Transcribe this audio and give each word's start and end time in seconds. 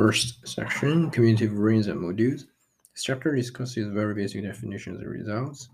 First 0.00 0.46
section, 0.46 1.10
commutative 1.10 1.58
rings 1.58 1.88
and 1.88 2.00
modules. 2.00 2.44
This 2.94 3.02
chapter 3.02 3.34
discusses 3.34 3.88
very 3.88 4.14
basic 4.14 4.44
definitions 4.44 5.00
and 5.00 5.10
results. 5.10 5.70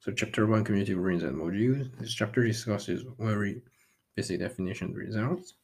So 0.00 0.10
chapter 0.10 0.48
one, 0.48 0.64
commutative 0.64 1.00
rings 1.00 1.22
and 1.22 1.36
modules. 1.36 1.96
This 2.00 2.12
chapter 2.12 2.44
discusses 2.44 3.04
very 3.16 3.62
basic 4.16 4.40
definitions 4.40 4.96
and 4.96 4.98
results. 4.98 5.54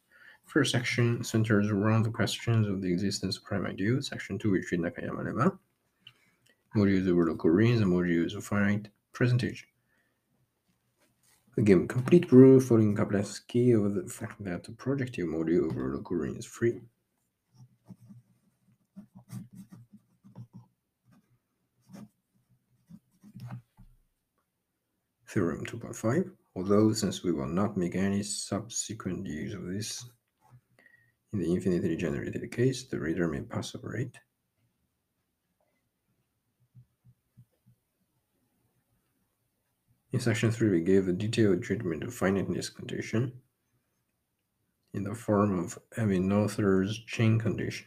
First 0.44 0.70
section 0.70 1.24
centers 1.24 1.68
around 1.68 2.04
the 2.04 2.10
questions 2.10 2.68
of 2.68 2.80
the 2.80 2.92
existence 2.92 3.38
of 3.38 3.42
prime 3.42 3.66
ideals. 3.66 4.06
Section 4.06 4.38
two, 4.38 4.52
we 4.52 4.62
treat 4.62 4.80
Nakayama 4.80 5.26
lemma. 5.26 5.58
Modules 6.76 7.08
over 7.10 7.26
local 7.26 7.50
rings 7.50 7.80
and 7.80 7.92
modules 7.92 8.36
of 8.36 8.44
finite 8.44 8.86
percentage. 9.12 9.66
Again, 11.58 11.88
complete 11.88 12.28
proof 12.28 12.66
following 12.66 12.94
Kaplansky 12.94 13.74
of 13.74 13.94
the 13.94 14.06
fact 14.10 14.44
that 14.44 14.64
the 14.64 14.72
projective 14.72 15.26
module 15.26 15.70
over 15.70 15.94
local 15.94 16.16
ring 16.16 16.36
is 16.36 16.44
free. 16.44 16.82
Theorem 25.26 25.64
2.5. 25.64 26.30
Although, 26.56 26.92
since 26.92 27.24
we 27.24 27.32
will 27.32 27.48
not 27.48 27.78
make 27.78 27.96
any 27.96 28.22
subsequent 28.22 29.26
use 29.26 29.54
of 29.54 29.64
this 29.64 30.04
in 31.32 31.38
the 31.38 31.50
infinitely 31.50 31.96
generated 31.96 32.52
case, 32.52 32.84
the 32.84 32.98
reader 32.98 33.28
may 33.28 33.40
pass 33.40 33.74
over 33.74 33.96
it. 33.96 34.18
In 40.12 40.20
section 40.20 40.50
3, 40.50 40.70
we 40.70 40.80
gave 40.80 41.08
a 41.08 41.12
detailed 41.12 41.62
treatment 41.62 42.02
of 42.04 42.14
finiteness 42.14 42.68
condition 42.70 43.32
in 44.94 45.04
the 45.04 45.14
form 45.14 45.58
of 45.58 45.78
Ebbinghaus 45.96 47.06
chain 47.06 47.38
condition. 47.38 47.86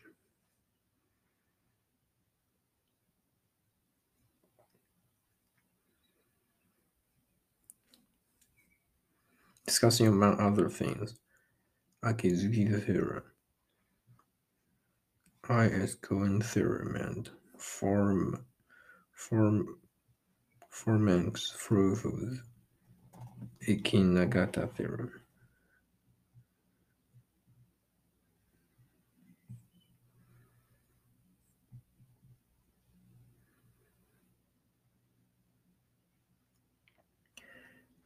Discussing 9.65 10.07
among 10.07 10.39
other 10.39 10.67
things, 10.67 11.15
Akizuki 12.03 12.83
theorem, 12.85 13.23
I.S. 15.47 15.95
Cohen 15.95 16.41
theorem, 16.41 16.95
and 16.95 17.29
form 17.57 18.45
form 19.13 19.77
Forman's 20.69 21.53
proof 21.57 22.05
of 22.05 22.19
the 22.19 22.39
Eakin-Nagata 23.67 24.73
theorem. 24.75 25.11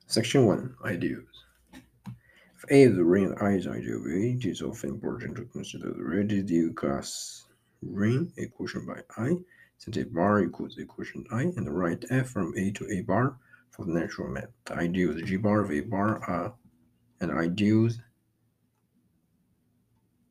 Section 0.08 0.45
1 0.45 0.75
Ideals. 0.86 1.25
If 1.73 2.64
A 2.70 2.83
is 2.83 2.95
the 2.95 3.03
ring 3.03 3.36
I 3.42 3.53
is 3.53 3.67
ideal 3.67 3.98
of 3.98 4.05
A, 4.05 4.09
it 4.09 4.45
is 4.45 4.61
often 4.61 4.92
important 4.92 5.36
to 5.38 5.45
consider 5.45 5.92
the 5.92 6.03
residue 6.03 6.72
class 6.73 7.45
ring, 7.81 8.31
equation 8.38 8.86
by 8.86 9.02
I, 9.17 9.38
since 9.84 9.98
a 9.98 10.06
bar 10.06 10.42
equals 10.42 10.76
the 10.76 10.86
quotient 10.86 11.28
i 11.31 11.42
and 11.42 11.70
write 11.78 12.06
f 12.09 12.30
from 12.30 12.53
a 12.58 12.72
to 12.72 12.89
a 12.89 13.02
bar 13.02 13.36
for 13.70 13.86
the 13.86 13.92
natural 13.92 14.30
map. 14.30 14.50
The 14.66 14.76
ideals 14.76 15.22
g 15.23 15.36
bar 15.36 15.59
of 15.59 15.72
a 15.72 15.81
bar 15.81 16.23
are 16.23 16.53
and 17.20 17.32
ideals 17.32 17.99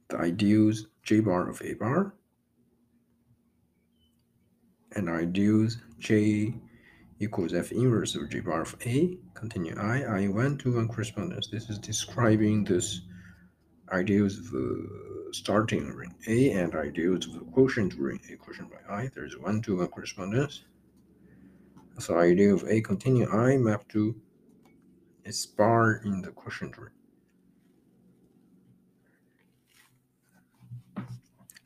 the 0.08 0.16
ideals 0.16 0.86
j 1.02 1.20
bar 1.20 1.50
of 1.50 1.60
a 1.60 1.74
bar 1.74 2.14
and 4.92 5.10
ideals 5.10 5.76
j 5.98 6.54
equals 7.20 7.52
f 7.52 7.72
inverse 7.72 8.14
of 8.14 8.30
j 8.30 8.40
bar 8.40 8.62
of 8.62 8.74
a. 8.86 9.18
Continue. 9.34 9.76
I 9.78 10.22
i 10.22 10.28
one 10.28 10.56
to 10.58 10.76
one 10.76 10.88
correspondence. 10.88 11.48
This 11.48 11.68
is 11.68 11.78
describing 11.78 12.64
this 12.64 13.02
ideals 13.90 14.38
of 14.38 14.46
uh, 14.54 15.11
starting 15.32 15.88
ring 15.92 16.14
A 16.28 16.50
and 16.52 16.74
ideals 16.74 17.26
of 17.26 17.34
the 17.34 17.40
quotient 17.52 17.94
ring 17.94 18.20
A 18.30 18.36
quotient 18.36 18.70
by 18.70 18.94
I. 18.94 19.10
There's 19.14 19.38
one 19.38 19.62
to 19.62 19.76
one 19.76 19.88
correspondence. 19.88 20.64
So 21.98 22.18
ideal 22.18 22.56
of 22.56 22.64
A 22.68 22.80
continue 22.80 23.28
I 23.28 23.56
map 23.56 23.88
to 23.88 24.14
its 25.24 25.46
bar 25.46 26.02
in 26.04 26.22
the 26.22 26.30
quotient 26.30 26.76
ring. 26.78 26.92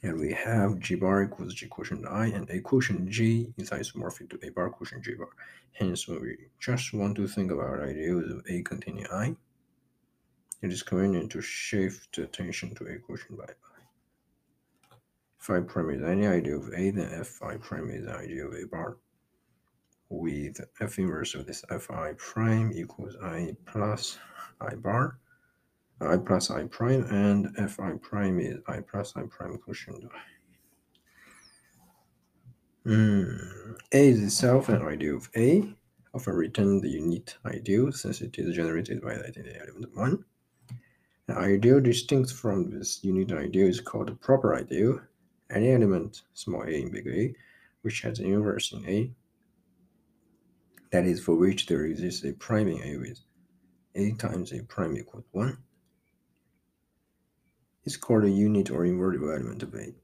And 0.02 0.20
we 0.20 0.32
have 0.32 0.78
G 0.78 0.94
bar 0.94 1.24
equals 1.24 1.54
G 1.54 1.66
quotient 1.66 2.06
I 2.06 2.26
and 2.26 2.48
A 2.50 2.60
quotient 2.60 3.08
G 3.08 3.52
is 3.56 3.70
isomorphic 3.70 4.30
to 4.30 4.46
A 4.46 4.50
bar 4.50 4.70
quotient 4.70 5.04
G 5.04 5.14
bar. 5.14 5.28
Hence, 5.72 6.06
when 6.06 6.20
we 6.20 6.36
just 6.60 6.92
want 6.94 7.16
to 7.16 7.26
think 7.26 7.50
about 7.50 7.80
ideals 7.80 8.30
of 8.30 8.44
A 8.48 8.62
continue 8.62 9.06
I, 9.12 9.34
it 10.62 10.72
is 10.72 10.82
convenient 10.82 11.30
to 11.32 11.40
shift 11.40 12.18
attention 12.18 12.74
to 12.74 12.86
a 12.86 12.98
quotient 12.98 13.38
by 13.38 13.44
i. 13.44 13.54
Phi 15.38 15.60
prime 15.60 15.90
is 15.90 16.02
any 16.02 16.26
ideal 16.26 16.58
of 16.58 16.72
A, 16.74 16.90
then 16.90 17.10
F 17.12 17.28
phi 17.28 17.56
prime 17.56 17.90
is 17.90 18.04
an 18.04 18.12
ideal 18.12 18.48
of 18.48 18.54
A 18.54 18.66
bar. 18.66 18.96
With 20.08 20.60
F 20.80 20.98
inverse 20.98 21.34
of 21.34 21.46
this 21.46 21.64
Fi 21.68 22.14
prime 22.16 22.72
equals 22.72 23.16
I 23.22 23.56
plus 23.66 24.18
I 24.60 24.74
bar, 24.74 25.18
I 26.00 26.16
plus 26.16 26.50
I 26.50 26.64
prime, 26.64 27.04
and 27.04 27.70
Fi 27.70 27.92
prime 28.02 28.40
is 28.40 28.58
I 28.66 28.80
plus 28.80 29.12
I 29.16 29.22
prime 29.28 29.58
quotient 29.58 30.04
I. 30.12 30.18
Mm. 32.88 33.76
A 33.92 34.08
is 34.08 34.22
itself 34.22 34.68
an 34.68 34.82
ideal 34.82 35.16
of 35.16 35.28
A, 35.36 35.74
often 36.14 36.34
written 36.34 36.80
the 36.80 36.88
unit 36.88 37.36
ideal 37.44 37.92
since 37.92 38.20
it 38.20 38.38
is 38.38 38.54
generated 38.54 39.02
by 39.02 39.14
the 39.14 39.26
identity 39.26 39.58
element 39.60 39.96
1. 39.96 40.24
An 41.28 41.36
ideal 41.38 41.80
distinct 41.80 42.32
from 42.32 42.70
this 42.70 43.02
unit 43.02 43.32
ideal 43.32 43.66
is 43.66 43.80
called 43.80 44.10
a 44.10 44.14
proper 44.14 44.54
ideal. 44.54 45.00
Any 45.50 45.72
element, 45.72 46.22
small 46.34 46.62
a 46.62 46.70
in 46.70 46.90
big 46.90 47.06
A, 47.08 47.34
which 47.82 48.02
has 48.02 48.20
an 48.20 48.26
inverse 48.26 48.72
in 48.72 48.88
A, 48.88 49.12
that 50.92 51.04
is, 51.04 51.20
for 51.20 51.34
which 51.34 51.66
there 51.66 51.84
exists 51.84 52.24
a 52.24 52.32
prime 52.32 52.68
in 52.68 52.80
A 52.82 52.96
with 52.98 53.20
A 53.96 54.12
times 54.12 54.52
A 54.52 54.62
prime 54.62 54.96
equals 54.96 55.24
1, 55.32 55.58
is 57.84 57.96
called 57.96 58.24
a 58.24 58.30
unit 58.30 58.70
or 58.70 58.84
invertible 58.84 59.32
element 59.32 59.62
of 59.64 59.74
A. 59.74 59.94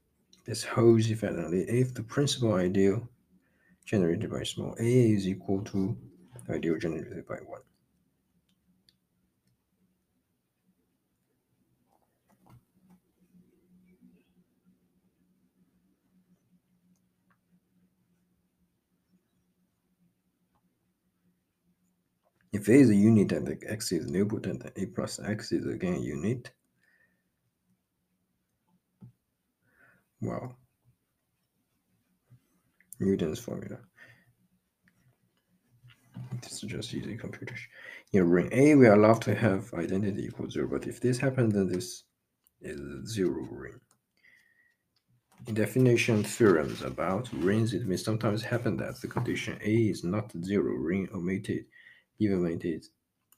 This 0.44 0.64
holds 0.64 1.08
effectively 1.08 1.60
if 1.68 1.94
the 1.94 2.02
principal 2.02 2.54
ideal 2.54 3.08
generated 3.84 4.30
by 4.30 4.42
small 4.42 4.74
a 4.78 5.12
is 5.12 5.28
equal 5.28 5.62
to 5.62 5.96
the 6.46 6.54
ideal 6.54 6.78
generated 6.78 7.26
by 7.28 7.36
1. 7.36 7.60
If 22.52 22.68
A 22.68 22.72
is 22.72 22.90
a 22.90 22.94
unit 22.94 23.32
and 23.32 23.58
X 23.66 23.92
is 23.92 24.10
nilpotent, 24.10 24.62
then 24.62 24.72
A 24.76 24.86
plus 24.86 25.18
X 25.20 25.52
is 25.52 25.66
again 25.66 25.94
a 25.94 26.00
unit. 26.00 26.52
well, 30.22 30.54
Newton's 33.00 33.40
formula. 33.40 33.78
This 36.40 36.62
is 36.62 36.70
just 36.70 36.94
easy 36.94 37.16
computation. 37.16 37.68
In 38.12 38.30
ring 38.30 38.48
A, 38.52 38.74
we 38.76 38.86
are 38.86 38.94
allowed 38.94 39.20
to 39.22 39.34
have 39.34 39.72
identity 39.74 40.24
equal 40.24 40.48
zero, 40.48 40.68
but 40.68 40.86
if 40.86 41.00
this 41.00 41.18
happens, 41.18 41.54
then 41.54 41.68
this 41.68 42.04
is 42.60 42.80
a 42.80 43.06
zero 43.06 43.46
ring. 43.50 43.80
In 45.48 45.54
definition 45.54 46.22
theorems 46.22 46.82
about 46.82 47.28
rings, 47.32 47.74
it 47.74 47.86
may 47.86 47.96
sometimes 47.96 48.42
happen 48.42 48.76
that 48.76 49.00
the 49.00 49.08
condition 49.08 49.58
A 49.64 49.74
is 49.74 50.04
not 50.04 50.30
zero 50.44 50.72
ring 50.74 51.08
omitted 51.12 51.64
even 52.22 52.42
when 52.42 52.52
it 52.52 52.64
is 52.64 52.90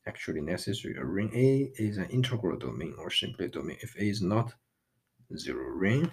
actually 0.07 0.41
necessary. 0.41 0.97
A 0.97 1.05
ring 1.05 1.31
A 1.35 1.73
is 1.83 1.97
an 1.97 2.09
integral 2.11 2.59
domain 2.59 2.95
or 2.99 3.11
simply 3.11 3.47
a 3.47 3.49
domain 3.49 3.79
if 3.81 3.97
A 3.97 4.05
is 4.05 4.23
not 4.23 4.53
zero 5.37 5.67
ring. 5.71 6.11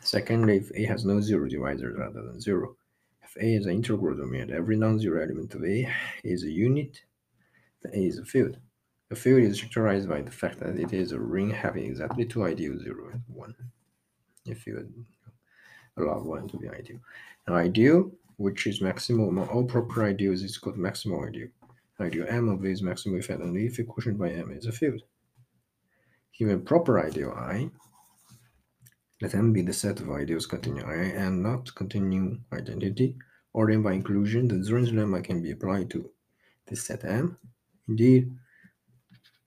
Secondly, 0.00 0.56
if 0.56 0.70
A 0.74 0.84
has 0.86 1.04
no 1.04 1.20
zero 1.20 1.48
divisors 1.48 1.98
rather 1.98 2.22
than 2.22 2.40
zero. 2.40 2.76
If 3.22 3.36
A 3.36 3.54
is 3.54 3.66
an 3.66 3.72
integral 3.72 4.16
domain 4.16 4.50
every 4.50 4.76
non-zero 4.76 5.22
element 5.22 5.54
of 5.54 5.64
A 5.64 5.88
is 6.24 6.44
a 6.44 6.50
unit, 6.50 7.00
then 7.82 7.92
A 7.94 8.06
is 8.06 8.18
a 8.18 8.24
field. 8.24 8.56
A 9.12 9.16
field 9.16 9.42
is 9.42 9.58
characterized 9.58 10.08
by 10.08 10.22
the 10.22 10.30
fact 10.30 10.60
that 10.60 10.78
it 10.78 10.92
is 10.92 11.12
a 11.12 11.18
ring 11.18 11.50
having 11.50 11.84
exactly 11.84 12.24
two 12.24 12.44
ideals, 12.44 12.82
zero 12.82 13.10
and 13.12 13.22
one. 13.28 13.54
If 14.46 14.66
you 14.66 14.88
allow 15.96 16.20
one 16.22 16.48
to 16.48 16.56
be 16.56 16.68
ideal. 16.68 17.00
An 17.46 17.54
ideal 17.54 18.10
which 18.40 18.66
is 18.66 18.80
maximal 18.80 19.28
among 19.28 19.46
all 19.48 19.64
proper 19.64 20.02
ideals, 20.02 20.42
is 20.42 20.56
called 20.56 20.78
maximal 20.78 21.28
ideal. 21.28 21.48
ideal 22.00 22.24
M 22.26 22.48
of 22.48 22.64
is 22.64 22.80
maximally 22.80 23.22
fed 23.22 23.42
only 23.42 23.66
if 23.66 23.78
a 23.78 23.84
quotient 23.84 24.18
by 24.18 24.30
M 24.30 24.50
is 24.50 24.64
a 24.64 24.72
field. 24.72 25.02
Given 26.38 26.64
proper 26.64 26.98
ideal 27.06 27.32
I, 27.36 27.70
let 29.20 29.34
M 29.34 29.52
be 29.52 29.60
the 29.60 29.74
set 29.74 30.00
of 30.00 30.10
ideals 30.10 30.46
containing 30.46 30.84
I 30.84 30.94
and 31.24 31.42
not 31.42 31.74
containing 31.74 32.42
identity, 32.50 33.14
or 33.52 33.70
then 33.70 33.82
by 33.82 33.92
inclusion, 33.92 34.48
the 34.48 34.64
Zorn's 34.64 34.90
lemma 34.90 35.22
can 35.22 35.42
be 35.42 35.50
applied 35.50 35.90
to 35.90 36.08
this 36.66 36.82
set 36.82 37.04
M. 37.04 37.36
Indeed, 37.88 38.32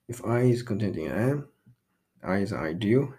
if 0.08 0.24
I 0.24 0.42
is 0.42 0.62
containing 0.62 1.08
M, 1.08 1.48
I 2.24 2.38
is 2.46 2.54
ideal. 2.54 3.12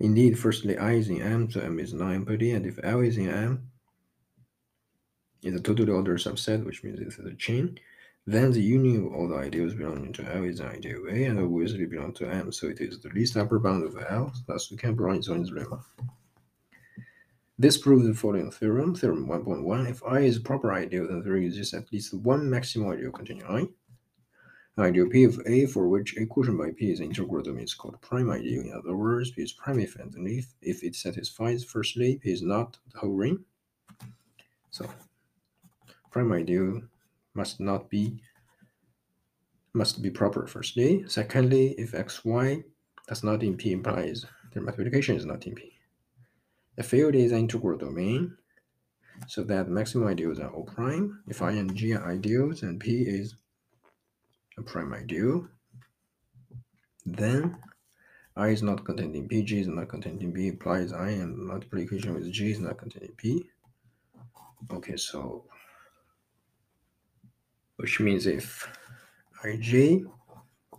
Indeed, 0.00 0.36
firstly, 0.40 0.76
I 0.76 0.94
is 0.94 1.08
in 1.08 1.22
M, 1.22 1.48
so 1.52 1.60
M 1.60 1.78
is 1.78 1.94
non-empty, 1.94 2.50
and 2.50 2.66
if 2.66 2.80
L 2.82 2.98
is 2.98 3.16
in 3.16 3.30
M, 3.30 3.70
is 5.46 5.54
a 5.54 5.60
totally 5.60 5.92
ordered 5.92 6.18
subset, 6.18 6.64
which 6.64 6.82
means 6.82 6.98
this 6.98 7.18
is 7.18 7.26
a 7.26 7.34
chain, 7.34 7.78
then 8.26 8.50
the 8.50 8.60
union 8.60 9.06
of 9.06 9.12
all 9.14 9.28
the 9.28 9.36
ideals 9.36 9.74
belonging 9.74 10.12
to 10.14 10.34
L 10.34 10.42
is 10.42 10.58
an 10.58 10.68
ideal 10.68 11.04
A 11.08 11.24
and 11.24 11.38
obviously 11.38 11.86
belong 11.86 12.12
to 12.14 12.28
M, 12.28 12.50
so 12.50 12.66
it 12.66 12.80
is 12.80 12.98
the 12.98 13.08
least 13.10 13.36
upper 13.36 13.60
bound 13.60 13.84
of 13.84 13.96
L, 14.08 14.32
thus 14.48 14.70
we 14.70 14.76
can 14.76 14.96
provide 14.96 15.22
Zorn's 15.22 15.52
lemma. 15.52 15.80
This 17.58 17.78
proves 17.78 18.06
the 18.06 18.14
following 18.14 18.50
theorem, 18.50 18.94
theorem 18.94 19.28
1.1. 19.28 19.88
If 19.88 20.02
I 20.04 20.20
is 20.20 20.36
a 20.38 20.40
proper 20.40 20.72
ideal, 20.72 21.06
then 21.06 21.22
there 21.22 21.36
exists 21.36 21.72
at 21.72 21.90
least 21.92 22.12
one 22.12 22.50
maximal 22.50 22.94
ideal 22.94 23.12
containing 23.12 23.44
I. 23.44 23.68
An 24.78 24.84
Ideal 24.84 25.08
P 25.08 25.24
of 25.24 25.40
A 25.46 25.64
for 25.64 25.88
which 25.88 26.18
a 26.18 26.26
quotient 26.26 26.58
by 26.58 26.70
P 26.72 26.90
is 26.90 27.00
integral 27.00 27.42
domain 27.42 27.64
is 27.64 27.72
called 27.72 27.98
prime 28.02 28.30
ideal. 28.30 28.60
In 28.60 28.74
other 28.74 28.94
words, 28.94 29.30
P 29.30 29.40
is 29.40 29.52
prime 29.52 29.78
if 29.78 29.96
and 29.96 30.28
if, 30.28 30.52
if 30.60 30.84
it 30.84 30.94
satisfies 30.94 31.64
firstly 31.64 32.20
P 32.22 32.30
is 32.30 32.42
not 32.42 32.76
the 32.92 32.98
whole 32.98 33.14
ring. 33.14 33.42
So 34.70 34.86
prime 36.16 36.32
ideal 36.32 36.80
must 37.34 37.60
not 37.60 37.90
be 37.90 38.18
must 39.74 40.00
be 40.00 40.08
proper 40.08 40.46
firstly. 40.46 41.04
Secondly, 41.06 41.74
if 41.76 41.92
xy 41.92 42.64
does 43.06 43.22
not 43.22 43.42
in 43.42 43.54
P 43.54 43.72
implies 43.72 44.24
their 44.54 44.62
multiplication 44.62 45.14
is 45.14 45.26
not 45.26 45.46
in 45.46 45.54
P. 45.54 45.72
The 46.76 46.84
field 46.84 47.14
is 47.14 47.32
an 47.32 47.40
integral 47.40 47.76
domain, 47.76 48.34
so 49.28 49.44
that 49.44 49.68
maximum 49.68 50.08
ideals 50.08 50.40
are 50.40 50.48
all 50.48 50.64
prime. 50.64 51.22
If 51.28 51.42
I 51.42 51.50
and 51.50 51.76
G 51.76 51.92
are 51.92 52.10
ideals 52.10 52.62
and 52.62 52.80
P 52.80 53.02
is 53.02 53.34
a 54.56 54.62
prime 54.62 54.94
ideal, 54.94 55.46
then 57.04 57.58
I 58.34 58.48
is 58.48 58.62
not 58.62 58.86
contained 58.86 59.16
in 59.16 59.28
P, 59.28 59.42
G 59.42 59.60
is 59.60 59.68
not 59.68 59.90
contained 59.90 60.22
in 60.22 60.32
P, 60.32 60.48
implies 60.48 60.94
I 60.94 61.10
and 61.10 61.36
multiplication 61.36 62.14
with 62.14 62.32
G 62.32 62.52
is 62.52 62.60
not 62.60 62.78
contained 62.78 63.10
in 63.10 63.16
P. 63.16 63.50
Okay, 64.72 64.96
so 64.96 65.44
which 67.76 68.00
means 68.00 68.26
if 68.26 68.68
ij 69.44 70.04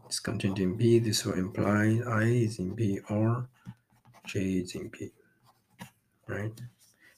is 0.09 0.19
contained 0.19 0.59
in 0.59 0.75
B, 0.75 0.99
this 0.99 1.25
will 1.25 1.33
imply 1.33 1.99
I 2.07 2.23
is 2.23 2.59
in 2.59 2.75
B 2.75 2.99
or 3.09 3.47
J 4.25 4.39
is 4.39 4.75
in 4.75 4.89
B, 4.89 5.11
right? 6.27 6.53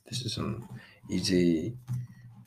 This 0.05 0.21
is 0.21 0.37
an 0.37 0.67
easy 1.09 1.77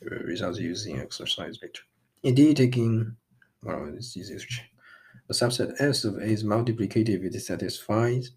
uh, 0.05 0.15
result 0.25 0.59
using 0.59 0.99
exercise 0.99 1.59
later. 1.61 1.83
Indeed, 2.23 2.57
taking, 2.57 3.15
well, 3.63 3.91
it's 3.95 4.15
easy 4.17 4.37
to 4.37 4.45
check. 4.45 4.69
A 5.29 5.33
subset 5.33 5.79
S 5.79 6.03
of 6.03 6.17
A 6.17 6.23
is 6.23 6.43
multiplicative 6.43 7.25
if 7.25 7.35
it 7.35 7.39
satisfies 7.39 8.31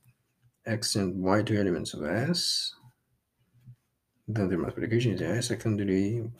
X 0.65 0.95
and 0.97 1.21
Y 1.23 1.43
two 1.43 1.59
elements 1.59 1.95
of 1.95 2.05
S. 2.05 2.75
Then 4.29 4.49
the 4.49 4.57
multiplication 4.57 5.13
is 5.13 5.23
S. 5.23 5.49
Secondly, 5.49 6.31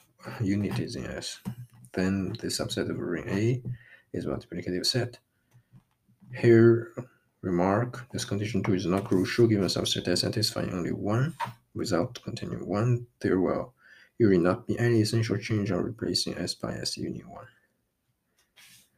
unit 0.41 0.79
is 0.79 0.95
in 0.95 1.05
S. 1.05 1.39
Then 1.97 2.35
the 2.39 2.49
subset 2.49 2.91
of 2.91 2.99
ring 2.99 3.27
A 3.27 3.63
is 4.13 4.27
multiplicative 4.27 4.85
set. 4.85 5.17
Here, 6.31 6.93
remark, 7.41 8.05
this 8.11 8.23
condition 8.23 8.61
2 8.61 8.75
is 8.75 8.85
not 8.85 9.05
crucial 9.05 9.47
given 9.47 9.65
subset 9.65 10.07
S 10.07 10.21
satisfying 10.21 10.73
only 10.73 10.91
one 10.91 11.33
without 11.73 12.21
containing 12.23 12.67
one, 12.67 13.07
there 13.21 13.39
will 13.39 13.73
usually 14.19 14.37
not 14.37 14.67
be 14.67 14.77
any 14.77 15.01
essential 15.01 15.37
change 15.37 15.71
on 15.71 15.83
replacing 15.83 16.37
S 16.37 16.53
by 16.53 16.73
S 16.75 16.97
union 16.97 17.27
1. 17.31 17.45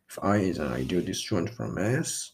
If 0.09 0.19
I 0.21 0.37
is 0.37 0.57
an 0.57 0.73
ideal 0.73 1.01
disjoint 1.01 1.51
from 1.51 1.77
S, 1.77 2.33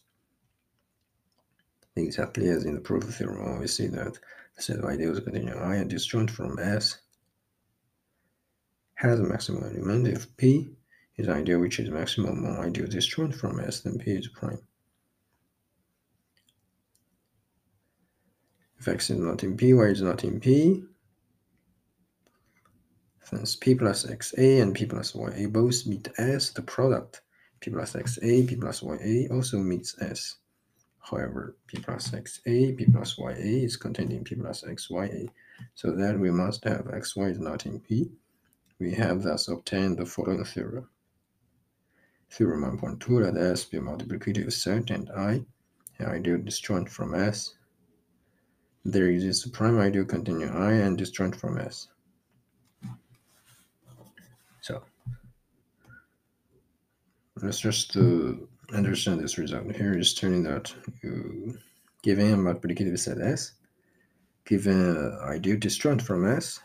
exactly 1.94 2.48
as 2.48 2.64
in 2.64 2.74
the 2.74 2.80
proof 2.80 3.04
of 3.04 3.14
theorem, 3.14 3.60
we 3.60 3.68
see 3.68 3.86
that 3.86 4.18
the 4.56 4.62
set 4.62 4.80
of 4.80 4.84
ideals 4.86 5.20
containing 5.20 5.54
I 5.54 5.76
and 5.76 5.88
disjoint 5.88 6.32
from 6.32 6.58
S 6.58 6.98
has 8.96 9.20
a 9.20 9.22
maximum 9.22 9.64
element 9.64 10.08
if 10.08 10.36
P 10.36 10.70
is 11.16 11.28
ideal 11.28 11.60
which 11.60 11.78
is 11.78 11.90
maximum 11.90 12.38
among 12.38 12.58
ideal 12.58 12.86
disjoint 12.86 13.34
from 13.34 13.60
S, 13.60 13.80
then 13.80 13.98
P 13.98 14.10
is 14.10 14.28
prime. 14.28 14.58
If 18.78 18.88
x 18.88 19.10
is 19.10 19.18
not 19.18 19.42
in 19.42 19.56
P, 19.56 19.72
y 19.72 19.84
is 19.84 20.02
not 20.02 20.24
in 20.24 20.40
P, 20.40 20.84
since 23.22 23.56
P 23.56 23.74
plus 23.74 24.06
XA 24.06 24.62
and 24.62 24.74
P 24.74 24.86
plus 24.86 25.14
YA 25.14 25.48
both 25.48 25.86
meet 25.86 26.08
S, 26.16 26.50
the 26.50 26.62
product 26.62 27.22
P 27.60 27.70
plus 27.70 27.94
XA, 27.94 28.48
P 28.48 28.56
plus 28.56 28.82
YA 28.82 29.34
also 29.34 29.58
meets 29.58 30.00
S. 30.00 30.36
However, 31.00 31.56
P 31.66 31.78
plus 31.78 32.10
XA, 32.10 32.76
P 32.76 32.84
plus 32.86 33.18
YA 33.18 33.64
is 33.64 33.76
contained 33.76 34.12
in 34.12 34.24
P 34.24 34.36
plus 34.36 34.62
XYA, 34.62 35.28
so 35.74 35.90
that 35.90 36.18
we 36.18 36.30
must 36.30 36.64
have 36.64 36.84
XY 36.84 37.32
is 37.32 37.40
not 37.40 37.66
in 37.66 37.80
P. 37.80 38.10
We 38.78 38.92
have 38.94 39.22
thus 39.22 39.48
obtained 39.48 39.96
the 39.96 40.06
following 40.06 40.44
theorem. 40.44 40.88
Theorem 42.30 42.78
1.2 42.78 43.22
let 43.22 43.36
S 43.36 43.64
be 43.64 43.78
a 43.78 43.80
multiplicative 43.80 44.52
set 44.52 44.90
and 44.90 45.10
I, 45.10 45.44
an 45.98 46.06
ideal 46.06 46.38
disjoint 46.38 46.90
from 46.90 47.14
S, 47.14 47.54
there 48.84 49.08
exists 49.08 49.46
a 49.46 49.50
prime 49.50 49.78
ideal 49.78 50.04
containing 50.04 50.48
I 50.48 50.72
and 50.72 50.98
disjoint 50.98 51.34
from 51.34 51.58
S. 51.58 51.88
So 54.60 54.82
let's 57.42 57.60
just 57.60 57.96
uh, 57.96 58.34
understand 58.74 59.20
this 59.20 59.38
result. 59.38 59.74
Here 59.74 59.98
is 59.98 60.12
turning 60.12 60.42
that 60.42 60.74
you 61.02 61.58
given 62.02 62.32
a 62.32 62.36
multiplicative 62.36 62.98
set 62.98 63.20
S, 63.20 63.52
given 64.44 64.78
an 64.78 65.18
ideal 65.22 65.58
disjoint 65.58 66.02
from 66.02 66.26
S, 66.26 66.60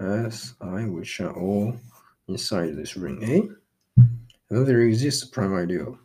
S, 0.00 0.54
I, 0.60 0.84
which 0.84 1.20
are 1.20 1.32
all 1.32 1.76
inside 2.28 2.76
this 2.76 2.96
ring 2.96 3.22
A. 3.22 3.40
And 3.96 4.08
then 4.50 4.64
there 4.64 4.82
exists 4.82 5.22
a 5.22 5.28
prime 5.28 5.54
ideal 5.54 5.98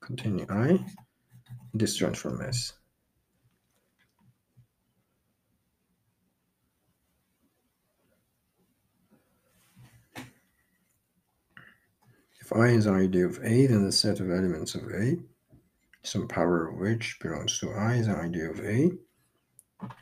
containing 0.00 0.50
I, 0.50 0.84
disjoint 1.76 2.16
from 2.16 2.40
S. 2.42 2.72
If 12.40 12.56
I 12.56 12.68
is 12.68 12.86
an 12.86 12.94
idea 12.94 13.26
of 13.26 13.38
A, 13.44 13.66
then 13.66 13.84
the 13.84 13.92
set 13.92 14.20
of 14.20 14.30
elements 14.30 14.74
of 14.74 14.84
A, 14.90 15.18
some 16.02 16.26
power 16.26 16.68
of 16.68 16.78
which 16.78 17.18
belongs 17.20 17.58
to 17.58 17.70
I 17.72 17.96
is 17.96 18.06
an 18.06 18.14
idea 18.14 18.50
of 18.50 18.60
A. 18.60 18.90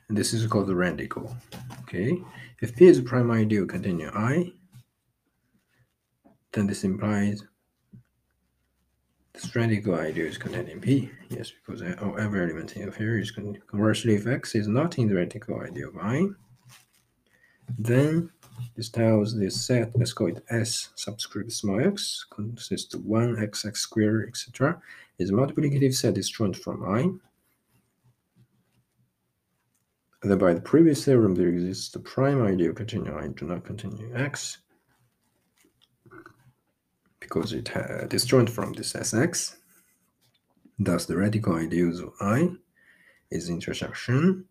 And 0.09 0.17
this 0.17 0.33
is 0.33 0.47
called 0.47 0.69
the 0.69 0.75
radical. 0.75 1.37
Okay. 1.83 2.19
If 2.61 2.77
P 2.77 2.87
is 2.87 2.99
a 2.99 3.03
prime 3.03 3.31
ideal 3.31 3.67
containing 3.67 4.09
I, 4.09 4.53
then 6.53 6.67
this 6.67 6.85
implies 6.85 7.43
this 9.35 9.55
radical 9.55 9.95
ideal 9.95 10.27
is 10.27 10.39
containing 10.39 10.81
P. 10.81 11.11
Yes, 11.29 11.53
because 11.53 11.83
uh, 11.83 11.95
oh, 12.01 12.15
every 12.15 12.43
element 12.43 12.75
in 12.77 12.91
here 12.93 13.19
is 13.19 13.31
conversely 13.31 14.15
if 14.15 14.27
X 14.27 14.55
is 14.55 14.67
not 14.67 14.97
in 14.97 15.09
the 15.09 15.17
radical 15.17 15.61
ideal 15.61 15.89
of 15.91 15.99
I, 15.99 16.23
then 17.79 18.31
this 18.77 18.89
tells 18.89 19.39
this 19.39 19.61
set, 19.67 19.93
let's 19.97 20.13
call 20.13 20.29
it 20.29 20.43
S 20.49 20.91
subscript 20.95 21.53
small 21.53 21.81
x, 21.81 22.25
consists 22.31 22.95
of 22.95 23.05
1 23.05 23.43
x 23.43 23.67
x 23.67 23.81
squared, 23.81 24.29
etc. 24.29 24.81
is 25.19 25.31
a 25.31 25.33
multiplicative 25.35 25.95
set 25.95 26.17
is 26.17 26.31
disjoint 26.31 26.57
from 26.57 26.83
I. 26.85 27.11
Then 30.23 30.39
by 30.39 30.55
the 30.55 30.61
previous 30.61 31.05
theorem, 31.05 31.35
there 31.35 31.49
exists 31.49 31.91
the 31.91 32.01
prime 32.01 32.43
ideal 32.43 32.73
containing 32.73 33.13
I 33.13 33.29
do 33.29 33.47
not 33.47 33.65
contain 33.65 34.13
x 34.15 34.59
because 37.21 37.53
it 37.53 37.65
disjoint 38.09 38.49
from 38.49 38.73
this 38.73 38.93
Sx. 38.93 39.57
Thus, 40.79 41.07
the 41.07 41.17
radical 41.17 41.55
ideals 41.55 42.01
of 42.01 42.13
I 42.21 42.51
is 43.31 43.49
intersection 43.49 44.45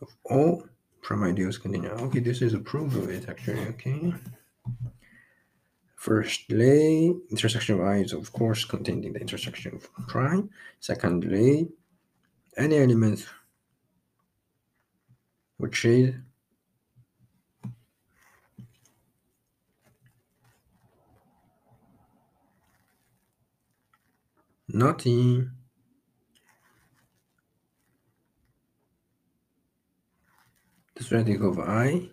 of 0.00 0.08
all 0.24 0.64
prime 1.02 1.24
ideals 1.24 1.58
continue. 1.58 1.90
Okay, 1.90 2.20
this 2.20 2.42
is 2.42 2.54
a 2.54 2.58
proof 2.58 2.94
of 2.94 3.10
it 3.10 3.28
actually. 3.28 3.66
Okay. 3.68 4.14
Firstly, 5.96 7.16
intersection 7.30 7.80
of 7.80 7.86
i 7.86 7.96
is 7.96 8.12
of 8.12 8.32
course 8.32 8.64
contained 8.64 9.04
in 9.04 9.12
the 9.14 9.20
intersection 9.20 9.74
of 9.74 9.92
prime. 10.06 10.48
Secondly, 10.78 11.68
any 12.56 12.76
element 12.78 13.26
which 15.58 15.84
is 15.84 16.14
not 24.68 24.94
Nothing. 24.98 25.50
This 30.94 31.10
radical 31.10 31.50
of 31.50 31.58
I. 31.58 32.10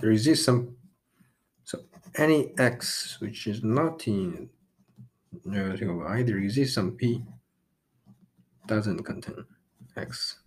There 0.00 0.10
is 0.10 0.24
this 0.24 0.44
some 0.44 0.76
so 1.64 1.80
any 2.14 2.52
x 2.58 3.18
which 3.20 3.46
is 3.46 3.62
not 3.62 4.06
in 4.06 4.50
of 5.44 6.06
i 6.06 6.22
there 6.22 6.38
exists 6.38 6.74
some 6.74 6.92
p 6.92 7.22
doesn't 8.66 9.02
contain 9.04 9.44
x 9.96 10.40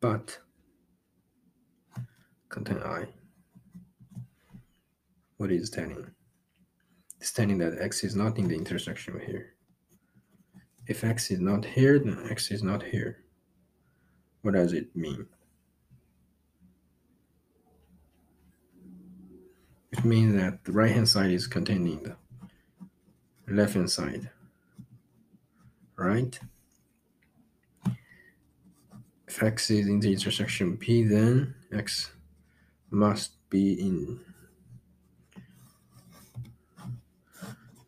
but 0.00 0.38
contain 2.48 2.78
i. 2.78 3.06
What 5.36 5.50
is 5.50 5.70
telling 5.70 6.06
it's 7.20 7.32
telling 7.32 7.58
that 7.58 7.78
x 7.80 8.04
is 8.04 8.14
not 8.14 8.38
in 8.38 8.48
the 8.48 8.54
intersection 8.54 9.20
here. 9.26 9.54
If 10.86 11.02
x 11.02 11.30
is 11.30 11.40
not 11.40 11.64
here 11.64 11.98
then 11.98 12.26
x 12.30 12.50
is 12.50 12.62
not 12.62 12.82
here. 12.82 13.24
What 14.42 14.54
does 14.54 14.72
it 14.72 14.94
mean? 14.94 15.26
It 19.92 20.04
means 20.04 20.34
that 20.36 20.64
the 20.64 20.72
right 20.72 20.92
hand 20.92 21.08
side 21.08 21.30
is 21.30 21.46
containing 21.46 22.02
the 22.02 22.16
left 23.48 23.74
hand 23.74 23.90
side 23.90 24.30
right? 25.96 26.38
If 29.26 29.42
x 29.42 29.70
is 29.70 29.88
in 29.88 30.00
the 30.00 30.12
intersection 30.12 30.76
p 30.76 31.04
then 31.04 31.54
x 31.72 32.10
must 32.90 33.32
be 33.50 33.74
in 33.74 34.20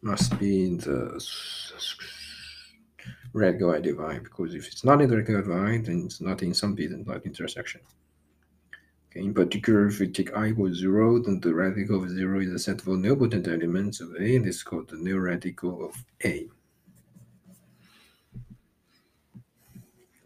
must 0.03 0.39
be 0.39 0.67
in 0.67 0.79
the 0.79 1.23
radical 3.33 3.71
ideal 3.71 4.01
i 4.05 4.19
because 4.19 4.55
if 4.55 4.67
it's 4.67 4.85
not 4.85 5.01
in 5.01 5.09
the 5.09 5.17
radical 5.17 5.53
i 5.53 5.79
then 5.79 6.05
it's 6.07 6.21
not 6.21 6.43
in 6.43 6.55
some 6.55 6.75
p 6.75 6.87
then 6.87 7.05
not 7.07 7.25
intersection 7.25 7.81
Okay, 9.11 9.21
in 9.21 9.33
particular, 9.33 9.87
if 9.87 10.01
we 10.01 10.09
take 10.09 10.37
i 10.37 10.49
equals 10.49 10.79
0, 10.79 11.21
then 11.21 11.41
the 11.41 11.55
radical 11.55 12.03
of 12.03 12.11
0 12.11 12.41
is 12.41 12.53
a 12.53 12.59
set 12.59 12.81
of 12.81 12.87
nilpotent 12.87 13.49
elements 13.49 14.01
of 14.01 14.15
A. 14.17 14.37
This 14.39 14.57
is 14.57 14.63
called 14.63 14.89
the 14.89 14.99
nil 14.99 15.17
radical 15.19 15.87
of 15.87 16.05
A. 16.25 16.47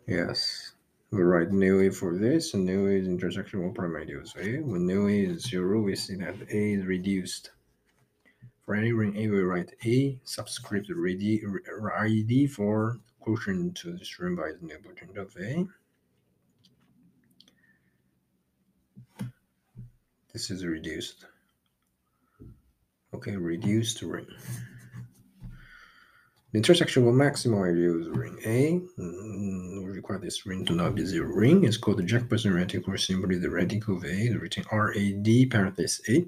Yes, 0.09 0.73
we 1.13 1.23
write 1.23 1.53
nil 1.53 1.81
A 1.83 1.91
for 1.91 2.19
this, 2.19 2.55
and 2.55 2.65
nil 2.65 2.89
A 2.89 2.91
is 2.91 3.07
intersection 3.07 3.65
of 3.65 3.73
prime 3.73 3.95
ideals 3.95 4.35
A. 4.37 4.59
When 4.59 4.87
nil 4.87 5.07
A 5.07 5.33
is 5.33 5.45
0, 5.45 5.83
we 5.83 5.95
see 5.95 6.17
that 6.17 6.35
A 6.51 6.73
is 6.73 6.85
reduced. 6.85 7.53
For 8.65 8.75
any 8.75 8.93
ring 8.93 9.17
A, 9.17 9.29
we 9.29 9.43
write 9.43 9.75
A 9.85 10.19
subscript 10.25 10.89
RED 10.89 12.51
for 12.51 12.99
quotient 13.21 13.77
to 13.77 13.93
this 13.93 14.19
ring 14.19 14.35
by 14.35 14.53
the 14.53 14.67
nilpotent 14.67 15.17
of 15.17 15.37
A. 15.41 15.67
This 20.33 20.51
is 20.51 20.65
reduced. 20.65 21.27
Okay, 23.15 23.37
reduced 23.37 24.01
ring. 24.01 24.27
The 26.53 26.59
intersection 26.59 27.07
of 27.07 27.15
maximal 27.15 27.71
ideals 27.71 28.09
ring 28.09 28.39
A. 28.47 28.81
Mm, 28.99 29.85
we 29.85 29.91
require 29.91 30.19
this 30.19 30.47
ring 30.47 30.65
to 30.65 30.75
not 30.75 30.95
be 30.95 31.05
zero 31.05 31.27
ring. 31.29 31.65
It's 31.65 31.77
called 31.77 31.99
the 31.99 32.03
Jacobson 32.03 32.55
radical, 32.55 32.95
or 32.95 32.97
simply 32.97 33.37
the 33.37 33.51
radical 33.51 33.97
of 33.97 34.05
A, 34.07 34.29
the 34.29 34.39
written 34.39 34.65
RAD 34.73 35.51
parenthesis 35.51 36.01
A. 36.09 36.27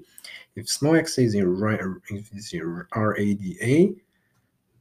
If 0.55 0.69
small 0.69 0.95
x 0.95 1.17
is 1.17 1.33
in 1.33 1.57
right, 1.57 1.79
if 2.09 2.29
it's 2.31 2.53
in 2.53 2.85
RADA, 2.95 3.95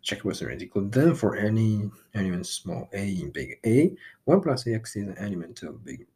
Jacobson 0.02 0.48
radical, 0.48 0.82
then 0.82 1.14
for 1.14 1.34
any 1.34 1.90
element 2.14 2.46
small 2.46 2.90
a 2.92 3.20
in 3.20 3.30
big 3.30 3.58
A, 3.64 3.96
1 4.24 4.40
plus 4.42 4.66
ax 4.66 4.96
is 4.96 5.08
an 5.08 5.16
element 5.18 5.62
of 5.62 5.82
big 5.82 6.06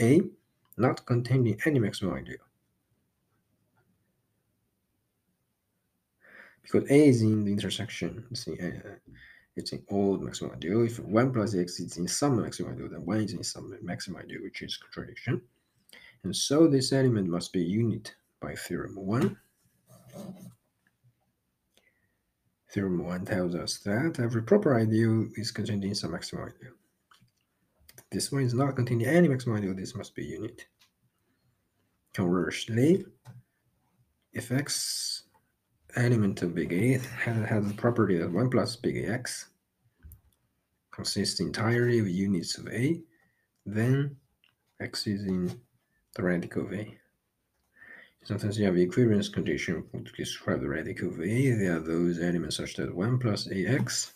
A 0.00 0.20
not 0.80 1.04
containing 1.06 1.60
any 1.66 1.78
maximal 1.78 2.18
ideal. 2.18 2.38
Because 6.62 6.90
A 6.90 7.08
is 7.08 7.22
in 7.22 7.44
the 7.44 7.52
intersection, 7.52 8.24
it's 8.30 8.46
in, 8.46 8.82
uh, 8.84 9.12
it's 9.56 9.72
in 9.72 9.82
all 9.88 10.18
maximal 10.18 10.54
ideal. 10.54 10.84
If 10.84 11.00
1 11.00 11.32
plus 11.32 11.54
x 11.54 11.80
is 11.80 11.96
in 11.96 12.06
some 12.06 12.38
maximal 12.38 12.72
ideal, 12.72 12.88
then 12.88 13.04
1 13.04 13.20
is 13.20 13.32
in 13.32 13.42
some 13.42 13.76
maximal 13.84 14.22
ideal, 14.22 14.42
which 14.42 14.62
is 14.62 14.76
contradiction. 14.76 15.42
And 16.22 16.34
so 16.34 16.66
this 16.66 16.92
element 16.92 17.28
must 17.28 17.52
be 17.52 17.62
unit 17.62 18.14
by 18.40 18.54
theorem 18.54 18.94
1. 18.94 19.36
Theorem 22.72 23.04
1 23.04 23.24
tells 23.24 23.54
us 23.54 23.78
that 23.78 24.20
every 24.20 24.42
proper 24.42 24.78
ideal 24.78 25.26
is 25.34 25.50
contained 25.50 25.84
in 25.84 25.94
some 25.94 26.12
maximal 26.12 26.54
ideal. 26.54 26.74
This 28.10 28.32
one 28.32 28.42
is 28.42 28.54
not 28.54 28.74
containing 28.76 29.06
any 29.06 29.28
maximal 29.28 29.58
ideal, 29.58 29.74
this 29.74 29.94
must 29.94 30.14
be 30.14 30.24
unit. 30.24 30.66
Conversely, 32.12 33.04
if 34.32 34.50
x 34.50 35.24
element 35.96 36.42
of 36.42 36.54
big 36.54 36.72
A 36.72 36.98
has, 36.98 37.48
has 37.48 37.66
the 37.66 37.74
property 37.74 38.18
that 38.18 38.30
1 38.30 38.50
plus 38.50 38.76
big 38.76 39.08
AX 39.08 39.46
consists 40.90 41.40
entirely 41.40 41.98
of 41.98 42.08
units 42.08 42.58
of 42.58 42.68
A, 42.68 43.00
then 43.66 44.16
X 44.80 45.06
is 45.06 45.24
in 45.24 45.60
the 46.14 46.22
radical 46.22 46.66
of 46.66 46.72
A. 46.72 46.96
Sometimes 48.24 48.58
you 48.58 48.66
have 48.66 48.76
equivalence 48.76 49.28
condition 49.28 49.84
to 49.92 50.12
describe 50.12 50.60
the 50.60 50.68
radical 50.68 51.08
of 51.08 51.20
A. 51.20 51.50
There 51.52 51.76
are 51.76 51.80
those 51.80 52.20
elements 52.20 52.56
such 52.56 52.76
that 52.76 52.94
1 52.94 53.18
plus 53.18 53.48
AX 53.50 54.14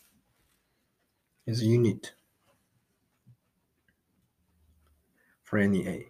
is 1.46 1.62
a 1.62 1.66
unit 1.66 2.12
any 5.58 5.86
A. 5.88 6.06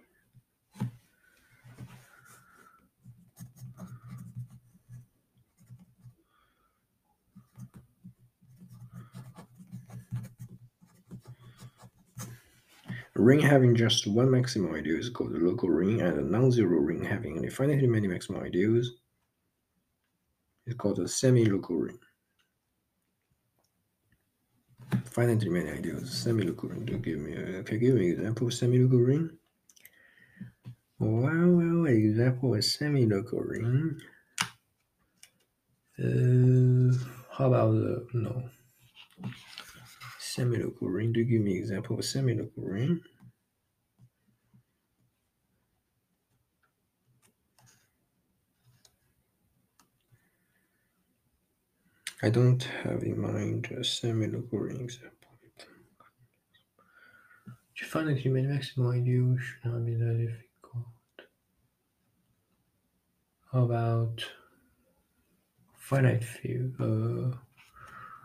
Ring 13.17 13.41
having 13.41 13.77
just 13.77 14.07
one 14.07 14.29
maximal 14.29 14.77
ideal 14.77 14.99
is 14.99 15.09
called 15.09 15.33
a 15.33 15.39
local 15.39 15.69
ring, 15.69 16.01
and 16.01 16.19
a 16.19 16.23
non-zero 16.23 16.79
ring 16.79 17.05
having 17.05 17.43
infinitely 17.43 17.87
many 17.87 18.09
maximal 18.09 18.45
ideals 18.45 18.91
is 20.67 20.75
called 20.75 20.99
a 20.99 21.07
semi-local 21.09 21.77
ring. 21.77 21.99
Finitely 25.15 25.49
many 25.49 25.71
ideals, 25.71 26.11
ring. 26.69 26.85
Do 26.85 26.99
give 26.99 27.21
me 27.21 27.37
a, 27.37 27.59
okay, 27.61 27.79
give 27.79 27.95
me 27.95 28.11
an 28.11 28.13
example 28.19 28.49
of 28.49 28.55
semi-local 28.55 28.99
ring. 28.99 29.31
Well, 30.99 31.87
example 31.87 32.55
of 32.57 32.65
semi-local 32.65 33.39
ring. 33.41 34.01
Uh, 35.97 36.93
how 37.31 37.47
about 37.47 37.71
the 37.75 38.07
no? 38.15 38.51
Semi-local 40.19 40.89
ring. 40.89 41.13
Do 41.13 41.23
give 41.23 41.43
me 41.43 41.59
example 41.59 41.97
of 41.97 42.05
semi-local 42.05 42.65
I 52.25 52.31
don't 52.31 52.63
have 52.85 53.03
in 53.03 53.21
mind 53.21 53.67
a 53.79 53.85
semi-local 53.85 54.59
ring 54.59 54.81
example. 54.81 55.29
To 57.77 57.85
find 57.85 58.09
that 58.09 58.17
human 58.17 58.47
maximal 58.47 58.95
ideal 58.95 59.37
should 59.37 59.71
not 59.71 59.85
be 59.85 59.93
that 59.93 60.17
difficult. 60.17 60.87
How 63.53 63.65
about 63.65 64.25
finite 65.77 66.25
field, 66.25 66.73
uh, 66.81 67.37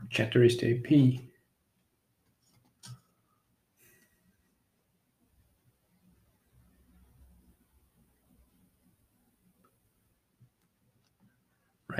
characteristic 0.09 0.85
P? 0.85 1.28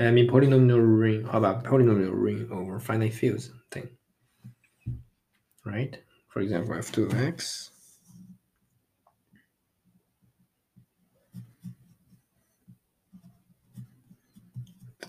I 0.06 0.10
mean 0.12 0.28
polynomial 0.28 0.80
ring. 0.80 1.24
How 1.24 1.38
about 1.38 1.64
polynomial 1.64 2.12
ring 2.14 2.48
over 2.50 2.80
finite 2.80 3.12
fields 3.12 3.50
thing? 3.70 3.88
Right? 5.64 5.94
For 6.28 6.40
example, 6.40 6.74
f2x 6.74 7.70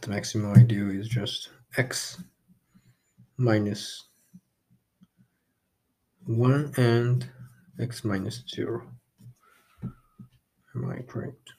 the 0.01 0.09
maximum 0.09 0.53
ideal 0.57 0.89
is 0.89 1.07
just 1.07 1.49
x 1.77 2.21
minus 3.37 4.03
1 6.25 6.73
and 6.75 7.29
x 7.79 8.03
minus 8.03 8.43
0. 8.49 8.81
Am 10.75 10.89
I 10.89 11.01
correct? 11.03 11.51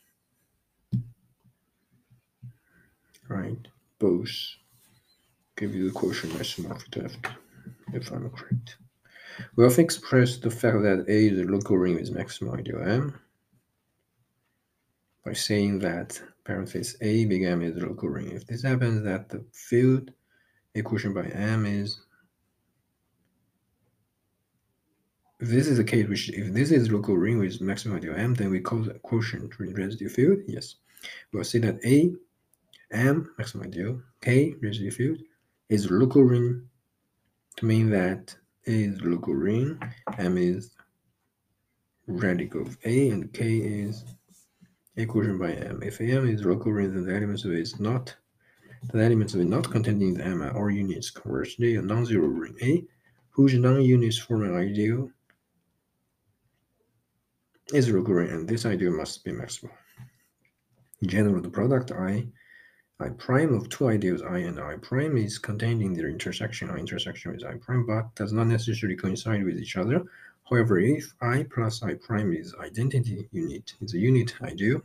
right? 3.32 3.68
Give 5.56 5.74
you 5.74 5.88
the 5.88 5.94
quotient 5.94 6.32
isomorphic 6.34 7.02
left, 7.02 7.26
if 7.92 8.10
I'm 8.10 8.30
correct. 8.30 8.76
We 9.56 9.64
have 9.64 9.78
expressed 9.78 10.42
the 10.42 10.50
fact 10.50 10.82
that 10.82 11.04
A 11.08 11.28
is 11.28 11.40
a 11.40 11.44
local 11.44 11.76
ring 11.76 11.94
with 11.96 12.10
maximum 12.10 12.54
ideal 12.54 12.82
M 12.82 13.18
by 15.24 15.32
saying 15.32 15.78
that 15.80 16.20
parenthesis 16.44 16.96
A 17.00 17.24
big 17.26 17.42
M 17.42 17.62
is 17.62 17.76
a 17.76 17.86
local 17.86 18.08
ring. 18.08 18.30
If 18.30 18.46
this 18.46 18.62
happens, 18.62 19.02
that 19.04 19.28
the 19.28 19.44
field 19.52 20.10
equation 20.74 21.12
by 21.14 21.24
M 21.26 21.66
is 21.66 22.00
if 25.40 25.48
this 25.48 25.66
is 25.66 25.76
the 25.76 25.84
case, 25.84 26.06
which 26.08 26.30
if 26.30 26.52
this 26.52 26.70
is 26.70 26.90
local 26.90 27.16
ring 27.16 27.38
with 27.38 27.60
maximum 27.60 27.96
ideal 27.96 28.14
M, 28.16 28.34
then 28.34 28.50
we 28.50 28.60
call 28.60 28.80
the 28.80 28.94
quotient 29.00 29.52
residue 29.58 30.08
field. 30.08 30.38
Yes, 30.46 30.76
we'll 31.32 31.44
see 31.44 31.58
that 31.58 31.78
A, 31.84 32.12
M, 32.92 33.34
maximum 33.38 33.66
ideal, 33.66 34.00
K, 34.20 34.54
residue 34.62 34.90
field, 34.90 35.18
is 35.68 35.90
local 35.90 36.22
ring 36.22 36.68
to 37.56 37.66
mean 37.66 37.90
that 37.90 38.34
A 38.66 38.70
is 38.70 39.00
local 39.02 39.34
ring, 39.34 39.80
M 40.18 40.36
is 40.38 40.70
radical 42.06 42.62
of 42.62 42.78
A, 42.84 43.08
and 43.10 43.32
K 43.32 43.56
is 43.56 44.04
equation 44.96 45.38
by 45.38 45.52
M. 45.52 45.82
If 45.82 46.00
M 46.00 46.28
is 46.28 46.44
local 46.44 46.72
ring, 46.72 46.92
then 46.92 47.06
the 47.06 47.14
elements 47.14 47.44
of 47.44 47.52
it 47.52 47.60
is 47.60 47.80
not 47.80 48.14
the 48.92 49.02
elements 49.02 49.32
of 49.32 49.40
it 49.40 49.44
not 49.44 49.70
contained 49.70 50.02
in 50.02 50.14
the 50.14 50.24
M 50.24 50.42
are 50.42 50.70
units. 50.70 51.10
Conversely, 51.10 51.76
a 51.76 51.82
non-zero 51.82 52.26
ring 52.26 52.56
A, 52.62 52.84
whose 53.30 53.54
non-units 53.54 54.18
form 54.18 54.42
an 54.42 54.56
ideal, 54.56 55.08
is 57.72 57.88
local 57.88 58.14
ring, 58.14 58.30
and 58.30 58.48
this 58.48 58.66
ideal 58.66 58.92
must 58.92 59.24
be 59.24 59.30
maximal. 59.30 59.70
In 61.00 61.08
general, 61.08 61.40
the 61.40 61.48
product 61.48 61.92
I 61.92 62.26
I 63.02 63.08
prime 63.08 63.52
of 63.52 63.68
two 63.68 63.88
ideals 63.88 64.22
I 64.22 64.38
and 64.38 64.60
I 64.60 64.76
prime 64.76 65.16
is 65.16 65.36
contained 65.36 65.82
in 65.82 65.92
their 65.92 66.08
intersection 66.08 66.70
or 66.70 66.78
intersection 66.78 67.32
with 67.32 67.44
I 67.44 67.56
prime, 67.56 67.84
but 67.84 68.14
does 68.14 68.32
not 68.32 68.46
necessarily 68.46 68.96
coincide 68.96 69.44
with 69.44 69.58
each 69.58 69.76
other. 69.76 70.04
However, 70.48 70.78
if 70.78 71.12
I 71.20 71.44
plus 71.52 71.82
I 71.82 71.94
prime 71.94 72.32
is 72.32 72.54
identity 72.60 73.28
unit, 73.32 73.74
is 73.80 73.94
a 73.94 73.98
unit 73.98 74.34
ideal, 74.42 74.82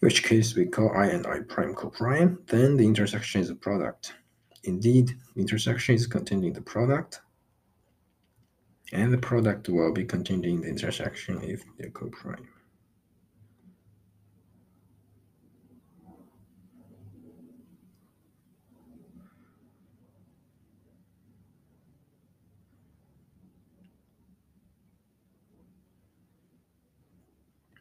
which 0.00 0.24
case 0.24 0.56
we 0.56 0.66
call 0.66 0.90
I 0.90 1.06
and 1.06 1.24
I 1.24 1.40
prime 1.40 1.74
coprime, 1.74 2.38
then 2.48 2.76
the 2.76 2.84
intersection 2.84 3.40
is 3.40 3.50
a 3.50 3.54
product. 3.54 4.14
Indeed, 4.64 5.16
intersection 5.36 5.94
is 5.94 6.08
contained 6.08 6.44
in 6.44 6.52
the 6.52 6.62
product, 6.62 7.20
and 8.92 9.12
the 9.12 9.18
product 9.18 9.68
will 9.68 9.92
be 9.92 10.04
contained 10.04 10.46
in 10.46 10.62
the 10.62 10.68
intersection 10.68 11.40
if 11.42 11.62
they're 11.78 11.90
coprime. 11.90 12.46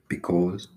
Because 0.08 0.68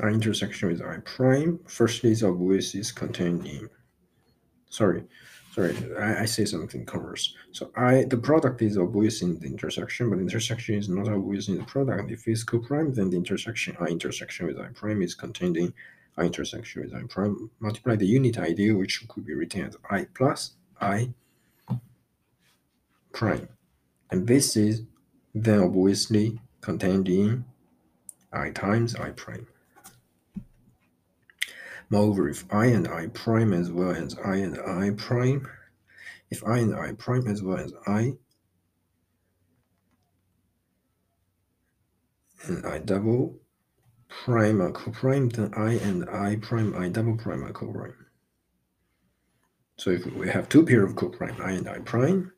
our 0.00 0.10
intersection 0.10 0.68
with 0.68 0.82
I 0.82 0.98
prime, 0.98 1.60
firstly 1.66 2.10
is 2.12 2.22
obvious 2.24 2.74
is 2.74 2.92
contained 2.92 3.46
in 3.46 3.68
sorry, 4.70 5.04
sorry, 5.60 5.94
I, 5.98 6.22
I 6.22 6.24
say 6.24 6.44
something 6.44 6.84
converse. 6.84 7.34
So 7.52 7.70
I 7.76 8.04
the 8.04 8.16
product 8.16 8.62
is 8.62 8.78
obvious 8.78 9.22
in 9.22 9.38
the 9.38 9.46
intersection, 9.46 10.10
but 10.10 10.16
the 10.16 10.22
intersection 10.22 10.76
is 10.76 10.88
not 10.88 11.08
obvious 11.08 11.48
in 11.48 11.58
the 11.58 11.64
product. 11.64 12.10
If 12.10 12.26
it's 12.26 12.44
co-prime, 12.44 12.94
then 12.94 13.10
the 13.10 13.16
intersection 13.16 13.76
I 13.80 13.86
intersection 13.86 14.46
with 14.46 14.58
I 14.58 14.68
prime 14.68 15.02
is 15.02 15.14
contained 15.14 15.56
in 15.56 15.72
I 16.16 16.24
intersection 16.24 16.82
with 16.82 16.94
I 16.94 17.02
prime. 17.06 17.50
Multiply 17.60 17.96
the 17.96 18.06
unit 18.06 18.38
ideal, 18.38 18.76
which 18.76 19.06
could 19.08 19.26
be 19.26 19.34
written 19.34 19.64
as 19.66 19.76
I 19.90 20.06
plus 20.14 20.52
I 20.80 21.10
prime. 23.12 23.48
And 24.10 24.26
this 24.26 24.56
is 24.56 24.82
then 25.34 25.60
obviously 25.60 26.40
contained 26.60 27.08
in 27.08 27.44
I 28.32 28.50
times 28.50 28.94
I 28.94 29.10
prime. 29.10 29.46
Moreover, 31.90 32.28
if 32.28 32.44
I 32.52 32.66
and 32.66 32.86
I 32.86 33.08
prime 33.08 33.52
as 33.52 33.70
well 33.70 33.90
as 33.90 34.16
I 34.24 34.36
and 34.36 34.58
I 34.58 34.90
prime, 34.96 35.48
if 36.30 36.44
I 36.44 36.58
and 36.58 36.74
I 36.74 36.92
prime 36.92 37.26
as 37.26 37.42
well 37.42 37.58
as 37.58 37.72
I 37.86 38.12
and 42.44 42.64
I 42.64 42.78
double 42.78 43.40
prime 44.08 44.62
are 44.62 44.70
coprime, 44.70 45.32
then 45.32 45.52
I 45.56 45.72
and 45.72 46.08
I 46.08 46.36
prime, 46.36 46.74
I 46.76 46.88
double 46.88 47.16
prime 47.16 47.44
are 47.44 47.52
coprime. 47.52 47.94
So 49.76 49.90
if 49.90 50.06
we 50.06 50.28
have 50.28 50.48
two 50.48 50.64
pair 50.64 50.84
of 50.84 50.94
coprime, 50.94 51.40
I 51.40 51.52
and 51.52 51.68
I 51.68 51.78
prime, 51.80 52.32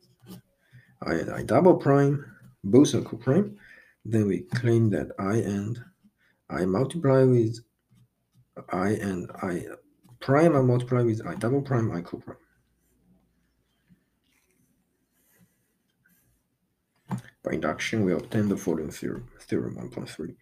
I 1.01 1.13
and 1.13 1.31
I 1.31 1.43
double 1.43 1.75
prime, 1.75 2.25
both 2.63 2.95
are 2.95 3.01
coprime, 3.01 3.55
then 4.03 4.27
we 4.27 4.41
claim 4.41 4.89
that 4.91 5.11
I 5.19 5.35
and 5.35 5.79
I 6.49 6.65
multiply 6.65 7.23
with 7.23 7.59
I 8.69 8.89
and 8.89 9.29
I 9.41 9.65
prime 10.19 10.55
are 10.55 10.63
multiply 10.63 11.01
with 11.01 11.25
I 11.25 11.35
double 11.35 11.61
prime, 11.61 11.91
I 11.91 12.01
coprime. 12.01 12.37
By 17.43 17.53
induction, 17.53 18.05
we 18.05 18.13
obtain 18.13 18.47
the 18.47 18.55
following 18.55 18.89
theorem, 18.89 19.27
theorem 19.41 19.75
1.3. 19.75 20.35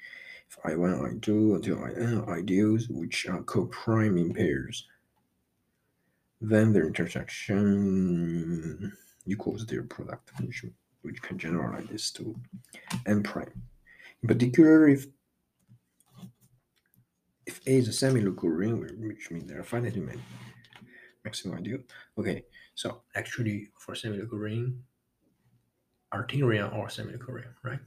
If 0.48 0.62
I1, 0.64 1.20
I2 1.20 1.56
until 1.56 1.84
In 1.86 2.20
are 2.20 2.38
ideals 2.38 2.88
which 2.90 3.28
are 3.28 3.42
coprime 3.42 4.20
in 4.20 4.34
pairs, 4.34 4.88
then 6.40 6.74
their 6.74 6.88
intersection 6.88 8.96
equals 9.26 9.66
their 9.66 9.84
product, 9.84 10.32
which, 10.42 10.66
which 11.02 11.22
can 11.22 11.38
generalize 11.38 11.88
this 11.90 12.12
to 12.12 12.36
n 13.06 13.24
prime. 13.24 13.64
In 14.22 14.28
particular, 14.28 14.88
if 14.88 15.08
if 17.52 17.68
A 17.68 17.72
is 17.72 17.88
a 17.88 17.94
semi-local 17.94 18.50
ring, 18.50 18.80
which 19.08 19.30
means 19.32 19.48
there 19.50 19.60
are 19.60 19.64
finitely 19.64 20.06
many 20.06 20.22
maximum 21.26 21.58
ideal. 21.58 21.80
Okay, 22.18 22.44
so 22.76 23.02
actually 23.16 23.70
for 23.78 23.94
semi-local 23.96 24.38
ring, 24.38 24.84
Artinian 26.14 26.74
or 26.76 26.90
semi-local 26.90 27.34
ring, 27.34 27.54
right? 27.64 27.80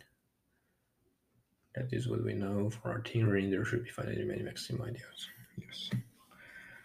That 1.74 1.88
is 1.92 2.08
what 2.08 2.24
we 2.24 2.34
know 2.34 2.70
for 2.70 2.94
Artinian. 2.94 3.50
There 3.50 3.64
should 3.64 3.84
be 3.84 3.90
finitely 3.90 4.26
many 4.26 4.42
maximum 4.42 4.82
ideals. 4.82 5.28
Yes. 5.58 5.90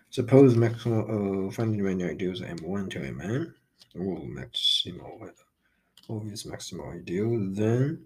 Suppose 0.10 0.56
maximum 0.56 1.02
uh, 1.02 1.52
finitely 1.52 1.84
many 1.90 2.04
ideals 2.06 2.42
m1 2.42 2.90
to 2.92 3.00
mn, 3.00 3.54
all 3.96 4.28
maximal 4.28 5.32
obvious 6.10 6.44
maximal 6.44 6.96
ideal, 7.00 7.30
then 7.54 8.04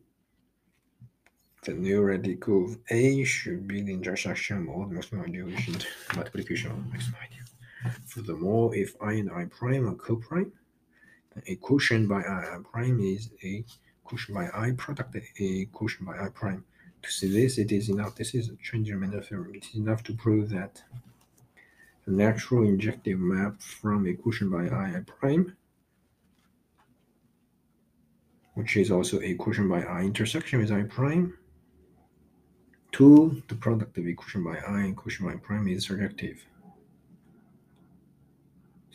the 1.65 1.73
new 1.73 2.01
radical 2.01 2.75
A 2.89 3.23
should 3.23 3.67
be 3.67 3.81
the 3.81 3.93
intersection 3.93 4.67
of 4.69 4.91
maximum 4.91 5.31
with 5.31 5.85
multiplication 6.15 6.71
of 6.71 6.91
maximum 6.91 7.19
ideal. 7.23 7.97
Furthermore, 8.05 8.75
if 8.75 8.95
I 9.01 9.13
and 9.13 9.31
I 9.31 9.45
prime 9.45 9.87
are 9.87 9.95
co-prime, 9.95 10.51
a 11.47 11.55
quotient 11.55 12.09
by 12.09 12.21
I, 12.21 12.55
I 12.55 12.57
prime 12.63 12.99
is 12.99 13.29
a 13.43 13.63
quotient 14.03 14.35
by 14.35 14.49
I 14.53 14.71
product 14.71 15.15
a 15.15 15.65
quotient 15.71 16.05
by 16.05 16.19
I 16.19 16.29
prime. 16.29 16.65
To 17.01 17.11
see 17.11 17.31
this, 17.31 17.57
it 17.57 17.71
is 17.71 17.89
enough. 17.89 18.15
This 18.15 18.33
is 18.33 18.49
a 18.49 18.53
Trendelenburg 18.53 19.25
theorem. 19.25 19.55
It 19.55 19.65
is 19.65 19.75
enough 19.75 20.03
to 20.03 20.13
prove 20.13 20.49
that 20.49 20.83
the 22.05 22.11
natural 22.11 22.63
injective 22.63 23.19
map 23.19 23.61
from 23.61 24.05
a 24.07 24.13
quotient 24.13 24.51
by 24.51 24.67
I, 24.67 24.97
I 24.97 25.01
prime, 25.05 25.55
which 28.53 28.75
is 28.77 28.91
also 28.91 29.19
a 29.21 29.33
quotient 29.35 29.69
by 29.69 29.81
I 29.83 30.01
intersection 30.01 30.59
with 30.59 30.71
I 30.71 30.83
prime, 30.83 31.37
to 32.93 33.41
the 33.47 33.55
product 33.55 33.97
of 33.97 34.07
equation 34.07 34.43
by 34.43 34.57
I 34.57 34.81
and 34.81 34.95
quotient 34.95 35.27
by 35.27 35.35
prime 35.37 35.67
is 35.67 35.87
surjective. 35.87 36.37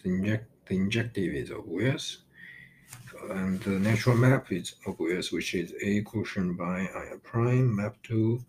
The, 0.03 0.11
inject, 0.11 0.47
the 0.67 0.77
injective 0.77 1.35
is 1.35 1.51
obvious, 1.51 2.19
and 3.31 3.61
the 3.61 3.71
natural 3.71 4.17
map 4.17 4.53
is 4.53 4.77
obvious, 4.87 5.33
which 5.33 5.55
is 5.55 5.75
a 5.83 6.03
quotient 6.03 6.57
by 6.57 6.83
I 6.83 7.15
prime 7.25 7.75
map 7.75 7.97
to 8.05 8.41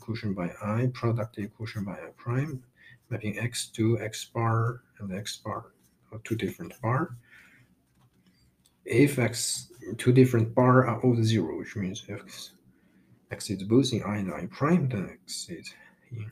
quotient 0.00 0.34
by 0.34 0.50
I 0.62 0.90
product 0.94 1.38
quotient 1.56 1.86
by 1.86 1.92
I 1.92 2.10
prime, 2.16 2.64
mapping 3.10 3.38
x 3.38 3.66
to 3.74 4.00
x 4.00 4.24
bar 4.24 4.80
and 4.98 5.14
x 5.14 5.36
bar, 5.36 5.66
two 6.24 6.34
different 6.34 6.80
bar. 6.80 7.16
If 8.86 9.18
x 9.18 9.70
two 9.98 10.12
different 10.12 10.54
bar 10.54 10.86
are 10.88 11.00
all 11.02 11.16
zero, 11.22 11.58
which 11.58 11.76
means 11.76 12.04
x 12.08 12.52
x 13.34 13.50
is 13.50 13.62
both 13.64 13.92
in 13.92 14.02
i 14.04 14.16
and 14.22 14.32
i 14.32 14.46
prime, 14.46 14.88
then 14.88 15.10
x 15.10 15.48
is 15.50 15.68
in 16.12 16.30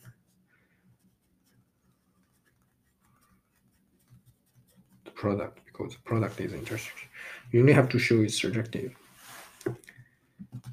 the 5.05 5.11
product 5.11 5.59
because 5.67 5.93
the 5.95 6.03
product 6.11 6.41
is 6.41 6.53
intersection. 6.53 7.09
You 7.51 7.61
only 7.61 7.73
have 7.73 7.89
to 7.91 7.99
show 7.99 8.21
it's 8.21 8.41
surjective. 8.41 8.93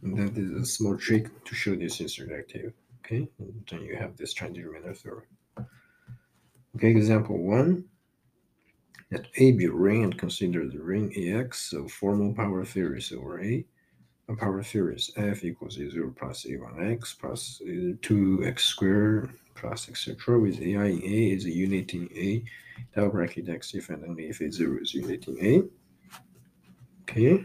And 0.03 0.11
that 0.17 0.37
is 0.37 0.51
a 0.63 0.65
small 0.65 0.95
trick 0.97 1.25
to 1.45 1.55
show 1.55 1.75
this 1.75 1.99
is 1.99 2.15
surjective. 2.17 2.73
Okay, 2.99 3.27
and 3.39 3.53
then 3.69 3.81
you 3.81 3.95
have 3.95 4.15
this 4.15 4.33
transitive 4.33 4.71
manner 4.73 4.93
theory. 4.93 5.25
Okay, 6.75 6.91
example 6.91 7.37
one. 7.37 7.85
Let 9.11 9.25
A 9.37 9.53
be 9.53 9.65
a 9.65 9.71
ring 9.71 10.03
and 10.03 10.15
consider 10.25 10.67
the 10.67 10.83
ring 10.91 11.07
AX 11.17 11.73
of 11.73 11.91
formal 11.91 12.31
power 12.35 12.63
series 12.63 13.11
over 13.11 13.41
A. 13.41 13.65
A 14.29 14.35
power 14.35 14.61
series 14.61 15.11
F 15.17 15.43
equals 15.43 15.77
A0 15.77 16.15
plus 16.15 16.45
A1x 16.45 17.19
plus 17.19 17.59
2x 17.65 18.59
squared 18.59 19.31
plus 19.55 19.89
etc. 19.89 20.39
with 20.39 20.61
AI 20.61 20.85
in 20.85 21.01
A 21.03 21.31
is 21.31 21.45
a 21.45 21.51
unit 21.51 21.95
in 21.95 22.07
A, 22.15 22.43
double 22.95 23.09
bracket 23.09 23.49
X 23.49 23.73
if 23.73 23.89
and 23.89 24.05
only 24.05 24.29
if 24.29 24.37
A0 24.37 24.83
is 24.83 24.93
unit 24.93 25.27
in 25.27 25.37
A. 25.43 25.63
Okay. 27.01 27.43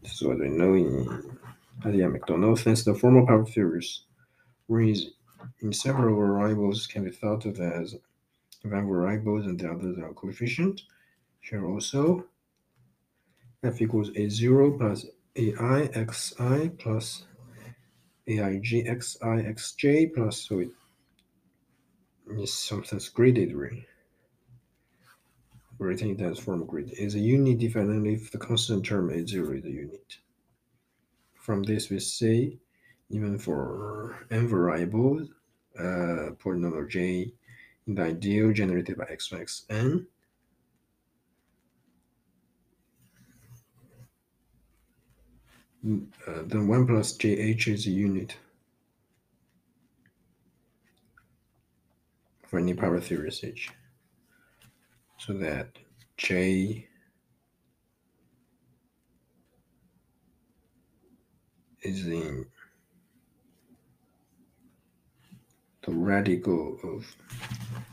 This 0.00 0.12
is 0.12 0.22
what 0.22 0.40
I 0.42 0.46
know 0.46 0.74
in 0.74 1.38
Atiyah 1.80 2.12
Macdonald. 2.12 2.60
Since 2.60 2.84
the 2.84 2.94
formal 2.94 3.26
power 3.26 3.46
series 3.46 4.02
rings 4.68 5.08
in 5.60 5.72
several 5.72 6.14
variables 6.14 6.86
can 6.86 7.02
be 7.02 7.10
thought 7.10 7.46
of 7.46 7.58
as 7.58 7.96
one 8.62 8.88
variables 8.88 9.46
and 9.46 9.58
the 9.58 9.68
others 9.68 9.98
are 9.98 10.12
coefficient. 10.12 10.82
Here 11.40 11.66
also, 11.66 12.26
f 13.62 13.80
equals 13.82 14.10
a0 14.10 14.78
plus 14.78 15.06
ai 15.36 15.90
xi 16.12 16.68
plus 16.78 17.24
aig 18.26 18.64
xi 18.64 18.82
xj 18.84 20.14
plus, 20.14 20.36
so 20.48 20.60
it 20.60 20.70
is 22.38 22.52
sometimes 22.52 23.08
graded 23.08 23.52
ring. 23.52 23.84
Written 25.78 26.10
it 26.10 26.20
as 26.20 26.38
form 26.38 26.66
grid 26.66 26.92
is 26.92 27.14
a 27.14 27.18
unit 27.18 27.76
only 27.76 28.14
if 28.14 28.30
the 28.30 28.38
constant 28.38 28.84
term 28.84 29.08
a0 29.08 29.58
is 29.58 29.64
a 29.64 29.70
unit. 29.70 30.18
From 31.34 31.62
this 31.62 31.90
we 31.90 32.00
say 32.00 32.58
even 33.08 33.38
for 33.38 34.26
n 34.30 34.46
variables, 34.46 35.28
uh, 35.78 36.36
polynomial 36.38 36.88
j 36.88 37.32
in 37.86 37.94
the 37.94 38.02
ideal 38.02 38.52
generated 38.52 38.96
by 38.96 39.06
x 39.10 39.32
x 39.32 39.64
n, 39.70 40.06
then 45.82 46.68
1 46.68 46.86
plus 46.86 47.16
jh 47.16 47.68
is 47.68 47.86
a 47.86 47.90
unit 47.90 48.36
for 52.46 52.58
any 52.58 52.74
power 52.74 53.00
series 53.00 53.42
h. 53.42 53.70
So 55.18 55.32
that 55.34 55.78
j 56.16 56.86
is 61.82 62.06
in 62.06 62.46
the 65.82 65.92
radical 65.92 66.78
of 66.82 67.06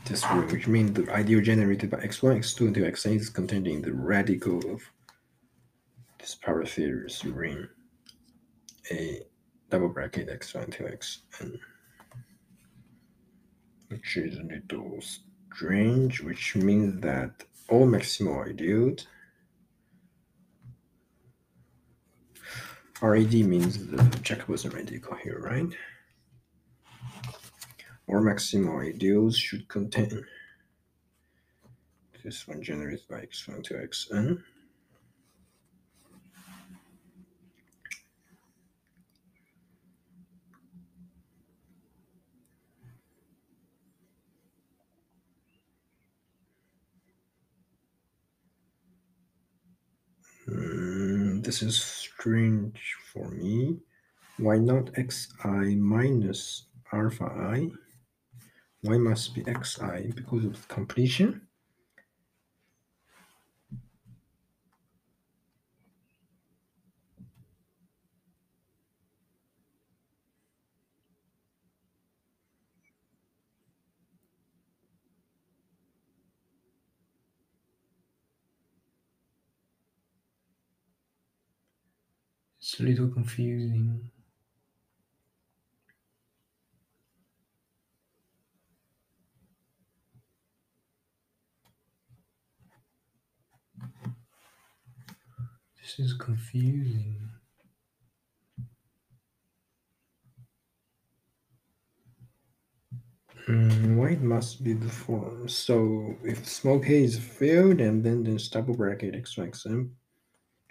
this 0.04 0.24
ring, 0.30 0.48
which 0.48 0.66
means 0.66 0.92
the 0.92 1.10
ideal 1.10 1.40
generated 1.40 1.90
by 1.90 1.98
x1, 1.98 2.38
x2 2.38 2.66
until 2.68 2.84
xn 2.84 3.16
is 3.16 3.30
contained 3.30 3.66
in 3.66 3.80
the 3.80 3.92
radical 3.92 4.58
of 4.70 4.82
this 6.18 6.34
power 6.34 6.66
series 6.66 7.24
ring 7.24 7.66
a 8.90 9.22
double 9.70 9.88
bracket 9.88 10.28
x1 10.28 10.64
until 10.64 10.86
xn, 10.88 11.58
which 13.88 14.16
is 14.16 14.38
a 14.38 14.42
little 14.42 15.00
strange, 15.00 16.20
which 16.20 16.56
means 16.56 17.00
that 17.02 17.44
all 17.68 17.86
maximal 17.86 18.48
ideals 18.48 19.06
RAD 23.00 23.32
means 23.32 23.86
the 23.86 24.02
Jacobson 24.22 24.72
radical 24.72 25.14
here, 25.16 25.38
right? 25.38 25.72
Or 28.08 28.20
maximal 28.20 28.84
ideals 28.88 29.36
should 29.36 29.68
contain 29.68 30.24
this 32.24 32.48
one 32.48 32.60
generated 32.60 33.04
by 33.08 33.20
x1 33.20 33.62
to 33.64 33.74
xn. 33.74 34.42
Mm, 50.48 51.44
this 51.44 51.62
is 51.62 51.80
strange 51.82 52.96
for 53.12 53.28
me. 53.30 53.78
Why 54.38 54.58
not 54.58 54.90
xi 54.96 55.74
minus 55.74 56.66
alpha 56.92 57.24
i? 57.24 57.68
Why 58.82 58.96
must 58.96 59.34
be 59.34 59.44
xi 59.44 60.12
because 60.14 60.44
of 60.44 60.68
completion. 60.68 61.47
It's 82.70 82.80
a 82.80 82.82
little 82.82 83.08
confusing. 83.08 84.10
This 95.80 95.98
is 95.98 96.12
confusing. 96.12 97.30
Mm, 103.46 103.96
why 103.96 104.10
it 104.10 104.20
must 104.20 104.62
be 104.62 104.74
the 104.74 104.90
form? 104.90 105.48
So 105.48 106.18
if 106.22 106.46
smoke 106.46 106.84
k 106.84 107.02
is 107.02 107.18
filled 107.18 107.80
and 107.80 108.04
then 108.04 108.24
this 108.24 108.50
double 108.50 108.76
bracket 108.76 109.14
x 109.14 109.36
xn, 109.36 109.88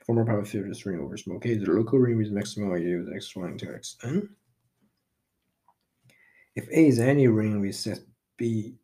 formal 0.08 0.26
power 0.26 0.46
field 0.46 0.70
is 0.70 0.86
ring 0.86 1.00
over 1.00 1.18
small 1.18 1.38
k, 1.38 1.56
the 1.56 1.70
local 1.70 2.00
ring 2.00 2.18
with 2.18 2.32
maximum 2.32 2.74
idea 2.74 3.02
is 3.02 3.08
x1 3.10 3.58
to 3.60 3.66
xn. 3.66 4.30
If 6.56 6.68
A 6.70 6.88
is 6.88 6.98
any 6.98 7.28
ring, 7.28 7.60
we 7.60 7.72
set 7.74 8.00
B, 8.38 8.76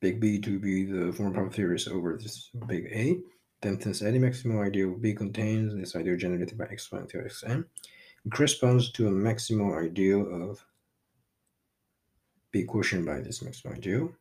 big 0.00 0.20
B 0.20 0.38
to 0.40 0.58
be 0.60 0.84
the 0.84 1.12
formal 1.12 1.32
power 1.32 1.50
series 1.50 1.88
over 1.88 2.16
this 2.16 2.50
big 2.68 2.84
A. 2.92 3.18
Then 3.62 3.80
since 3.80 4.02
any 4.02 4.18
maximal 4.18 4.64
ideal 4.64 4.92
of 4.92 5.02
B 5.02 5.14
contains 5.14 5.74
this 5.74 5.96
ideal 5.96 6.16
generated 6.16 6.56
by 6.56 6.66
x1 6.66 7.08
to 7.08 7.18
xn, 7.18 7.64
it 8.24 8.32
corresponds 8.32 8.92
to 8.92 9.08
a 9.08 9.10
maximal 9.10 9.82
ideal 9.82 10.50
of 10.50 10.64
B 12.52 12.64
quotient 12.64 13.06
by 13.06 13.20
this 13.20 13.40
maximal 13.40 13.76
ideal. 13.76 14.12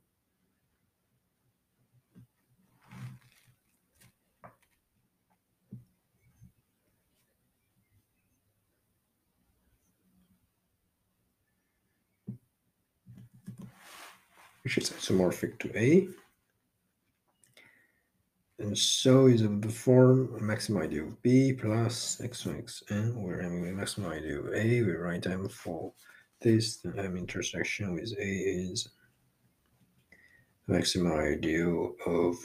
Which 14.63 14.78
is 14.78 14.89
isomorphic 14.89 15.60
to 15.60 15.78
A. 15.78 16.08
And 18.60 18.78
so 18.78 19.28
is 19.28 19.41
of 19.41 19.62
the 19.62 19.69
form 19.69 20.38
maximum 20.45 20.82
ideal 20.82 21.08
of 21.08 21.22
B 21.22 21.54
plus 21.54 22.19
x1 22.22 22.63
xn, 22.65 23.15
where 23.15 23.39
I'm 23.39 23.63
the 23.63 23.72
maximum 23.72 24.12
ideal 24.12 24.48
of 24.48 24.54
A, 24.54 24.82
we 24.82 24.91
write 24.91 25.28
M 25.28 25.48
for 25.48 25.93
this, 26.41 26.78
the 26.78 26.93
M 26.98 27.15
intersection 27.15 27.93
with 27.93 28.12
A 28.19 28.28
is 28.28 28.89
maximum 30.67 31.13
ideal 31.13 31.95
of 32.06 32.36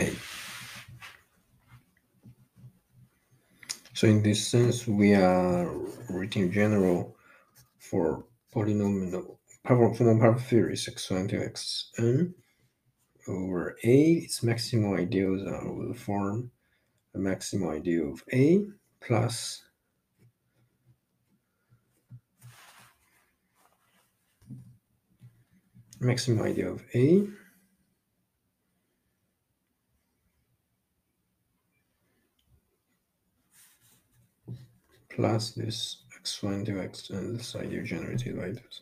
A. 0.00 0.12
So 3.94 4.06
in 4.06 4.22
this 4.22 4.46
sense, 4.46 4.86
we 4.86 5.14
are 5.14 5.70
writing 6.08 6.50
general 6.50 7.16
for 7.78 8.24
polynomial 8.54 9.36
power 9.62 9.94
theory 9.94 10.74
x1 10.74 11.28
to 11.28 11.36
xn 11.36 12.32
over 13.28 13.76
A, 13.84 14.12
its 14.12 14.40
maximal 14.40 14.98
ideals 14.98 15.46
are 15.46 15.62
over 15.66 15.86
the 15.88 15.94
form 15.94 16.50
the 17.12 17.18
maximal 17.18 17.76
ideal 17.76 18.12
of 18.12 18.22
A 18.32 18.64
plus 19.00 19.62
maximum 26.00 26.44
ideal 26.44 26.72
of 26.72 26.84
A 26.94 27.26
plus 35.20 35.50
this 35.50 36.04
x1 36.24 36.64
to 36.64 36.80
x 36.80 37.10
and 37.10 37.34
uh, 37.34 37.36
this 37.36 37.54
ideal 37.54 37.84
generated 37.84 38.38
by 38.38 38.48
this. 38.52 38.80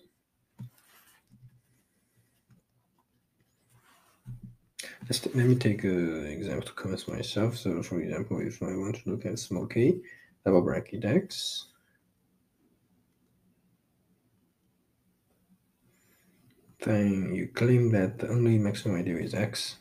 Let's 5.03 5.27
let 5.35 5.47
me 5.47 5.57
take 5.57 5.83
an 5.83 6.27
example 6.27 6.67
to 6.67 6.73
convince 6.75 7.09
myself. 7.09 7.57
So, 7.57 7.83
for 7.83 8.01
example, 8.01 8.41
if 8.41 8.63
I 8.63 8.67
want 8.67 9.03
to 9.03 9.11
look 9.11 9.27
at 9.27 9.39
small 9.41 9.67
k, 9.67 9.99
double 10.45 10.63
bracket 10.63 11.05
x, 11.05 11.67
then 16.85 17.35
you 17.35 17.49
claim 17.49 17.91
that 17.91 18.21
the 18.21 18.29
only 18.29 18.59
maximum 18.59 19.01
ideal 19.01 19.19
is 19.19 19.35
x. 19.35 19.79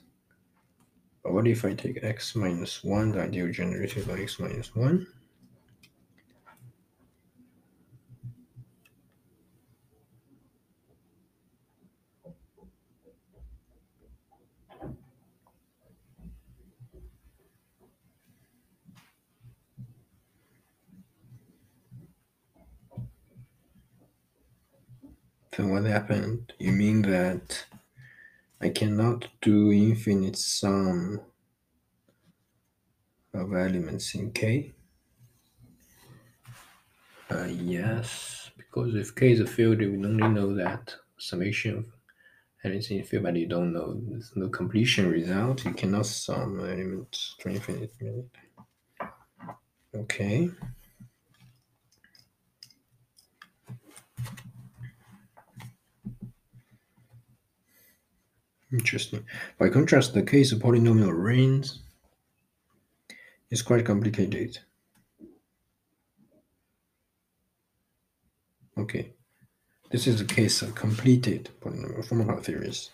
But 1.23 1.33
what 1.33 1.47
if 1.47 1.63
I 1.65 1.73
take 1.73 2.03
x 2.03 2.35
minus 2.35 2.83
1, 2.83 3.11
the 3.11 3.21
ideal 3.21 3.51
generated 3.51 4.07
by 4.07 4.21
x 4.21 4.39
minus 4.39 4.75
1? 4.75 5.05
Then 25.57 25.71
what 25.71 25.85
happened? 25.85 26.53
You 26.59 26.71
mean 26.71 27.01
that 27.01 27.65
I 28.61 28.69
cannot 28.69 29.27
do 29.41 29.71
infinite 29.71 30.37
sum 30.37 31.19
of 33.33 33.53
elements 33.53 34.13
in 34.13 34.31
K? 34.33 34.73
Uh, 37.31 37.45
yes, 37.45 38.51
because 38.55 38.93
if 38.93 39.15
K 39.15 39.31
is 39.31 39.39
a 39.39 39.47
field, 39.47 39.79
we 39.79 39.87
only 39.87 40.27
know 40.27 40.53
that 40.55 40.93
summation 41.17 41.79
of 41.79 41.85
elements 42.63 42.91
in 42.91 43.03
field, 43.03 43.23
but 43.23 43.35
you 43.35 43.47
don't 43.47 43.73
know 43.73 43.99
there's 44.07 44.33
no 44.35 44.49
completion 44.49 45.09
result. 45.09 45.65
You 45.65 45.73
cannot 45.73 46.05
sum 46.05 46.59
elements 46.59 47.35
to 47.39 47.49
infinite. 47.49 47.91
Okay. 49.95 50.51
Interesting. 58.71 59.25
By 59.57 59.69
contrast, 59.69 60.13
the 60.13 60.23
case 60.23 60.51
of 60.51 60.59
polynomial 60.59 61.13
rings 61.15 61.79
is 63.49 63.61
quite 63.61 63.85
complicated. 63.85 64.59
Okay, 68.77 69.13
this 69.89 70.05
is 70.05 70.19
the 70.19 70.25
case 70.25 70.61
of 70.61 70.75
completed 70.75 71.49
polynomial 71.61 72.05
formal 72.05 72.37
theories. 72.41 72.91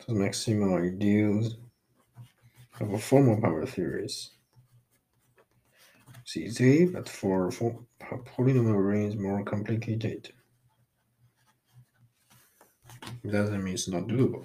So 0.00 0.14
maximal 0.14 0.82
ideals 0.84 1.56
of 2.80 2.92
a 2.92 2.98
formal 2.98 3.40
power 3.40 3.64
series. 3.66 4.30
It's 6.22 6.36
easy, 6.36 6.86
but 6.86 7.08
for, 7.08 7.52
for 7.52 7.78
polynomial 8.10 8.86
rings 8.86 9.16
more 9.16 9.42
complicated. 9.44 10.32
Doesn't 13.28 13.62
mean 13.62 13.74
it's 13.74 13.88
not 13.88 14.04
doable. 14.04 14.44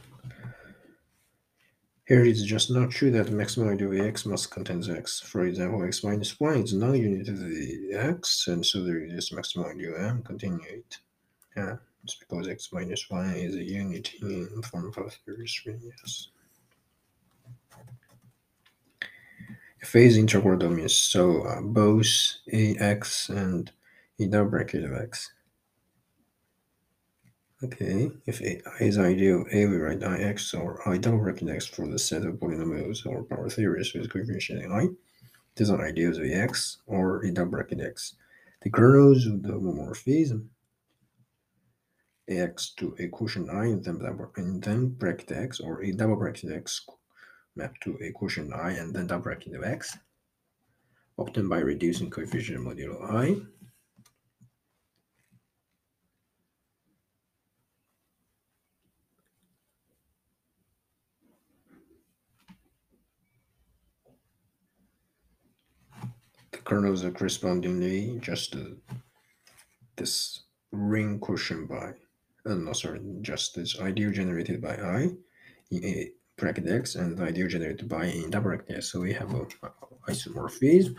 Here 2.07 2.21
it 2.21 2.27
is 2.27 2.43
just 2.43 2.71
not 2.71 2.89
true 2.89 3.11
that 3.11 3.31
maximum 3.31 3.67
ideal 3.67 3.91
of 3.91 3.99
x 3.99 4.25
must 4.25 4.49
contain 4.49 4.81
x. 4.89 5.19
For 5.19 5.45
example, 5.45 5.83
x 5.83 6.05
minus 6.05 6.39
1 6.39 6.63
is 6.63 6.73
non-unit 6.73 7.27
of 7.27 7.39
the 7.39 7.89
x, 7.93 8.47
and 8.47 8.65
so 8.65 8.83
there 8.83 9.03
is 9.03 9.33
maximum 9.33 9.67
ideal 9.67 9.95
m 9.97 10.23
containing 10.23 10.61
8. 10.71 10.97
Yeah, 11.57 11.75
it's 12.03 12.15
because 12.15 12.47
x 12.47 12.69
minus 12.71 13.09
1 13.09 13.31
is 13.31 13.55
a 13.55 13.63
unit 13.63 14.09
in 14.21 14.61
form 14.63 14.87
of 14.87 15.13
theory 15.25 15.47
yes. 15.65 16.29
A 19.95 19.99
is 19.99 20.17
integral 20.17 20.57
domain, 20.57 20.89
so 20.89 21.43
uh, 21.43 21.61
both 21.61 22.07
ax 22.53 23.29
and 23.29 23.71
a 24.19 24.25
double 24.25 24.49
bracket 24.49 24.83
of 24.83 24.93
x 24.93 25.31
Okay, 27.63 28.11
if 28.27 28.39
A 28.41 28.61
is 28.79 28.99
ideal, 28.99 29.43
A 29.51 29.65
we 29.65 29.77
write 29.77 30.03
Ix 30.03 30.53
or 30.53 30.87
I 30.87 30.97
double 30.99 31.17
bracket 31.17 31.49
x 31.49 31.65
for 31.65 31.87
the 31.87 31.97
set 31.97 32.23
of 32.23 32.35
polynomials 32.35 33.03
or 33.03 33.23
power 33.23 33.49
series 33.49 33.95
with 33.95 34.11
coefficient 34.11 34.71
i. 34.71 34.89
These 35.55 35.71
are 35.71 35.83
ideals 35.83 36.19
of 36.19 36.25
X 36.25 36.77
or 36.85 37.23
a 37.25 37.31
double 37.31 37.51
bracket 37.51 37.81
x. 37.81 38.13
The 38.61 38.69
kernels 38.69 39.25
of 39.25 39.41
the 39.41 39.53
homomorphism 39.53 40.49
ax 42.29 42.69
to 42.77 42.95
a 42.99 43.07
quotient 43.07 43.49
i 43.49 43.65
and 43.65 44.61
then 44.61 44.89
bracket 44.89 45.31
x 45.31 45.59
or 45.59 45.81
a 45.81 45.91
double 45.93 46.17
bracket 46.17 46.51
x 46.51 46.85
map 47.57 47.75
to 47.81 47.97
a 48.01 48.11
quotient 48.11 48.53
i 48.53 48.71
and 48.71 48.93
then 48.93 49.07
double 49.07 49.23
bracket 49.23 49.55
of 49.55 49.63
x 49.63 49.97
obtained 51.19 51.49
by 51.49 51.59
reducing 51.59 52.09
coefficient 52.09 52.59
modulo 52.59 53.11
i. 53.11 53.35
The 66.51 66.57
kernels 66.59 67.03
are 67.03 67.11
correspondingly 67.11 68.19
just 68.21 68.55
uh, 68.55 68.75
this 69.95 70.43
ring 70.71 71.19
quotient 71.19 71.69
by, 71.69 71.93
uh, 72.45 72.53
no, 72.55 72.73
sorry, 72.73 73.01
just 73.21 73.55
this 73.55 73.79
ideal 73.79 74.11
generated 74.11 74.61
by 74.61 74.75
i 74.75 75.09
in 75.71 75.83
a 75.83 76.11
bracket 76.37 76.67
x 76.67 76.95
and 76.95 77.17
the 77.17 77.23
ideal 77.23 77.47
generated 77.47 77.89
by 77.89 78.05
in 78.05 78.29
bracket 78.29 78.77
x. 78.77 78.91
So 78.91 79.01
we 79.01 79.13
have 79.13 79.33
a, 79.33 79.41
a 79.63 80.11
isomorphism, 80.11 80.95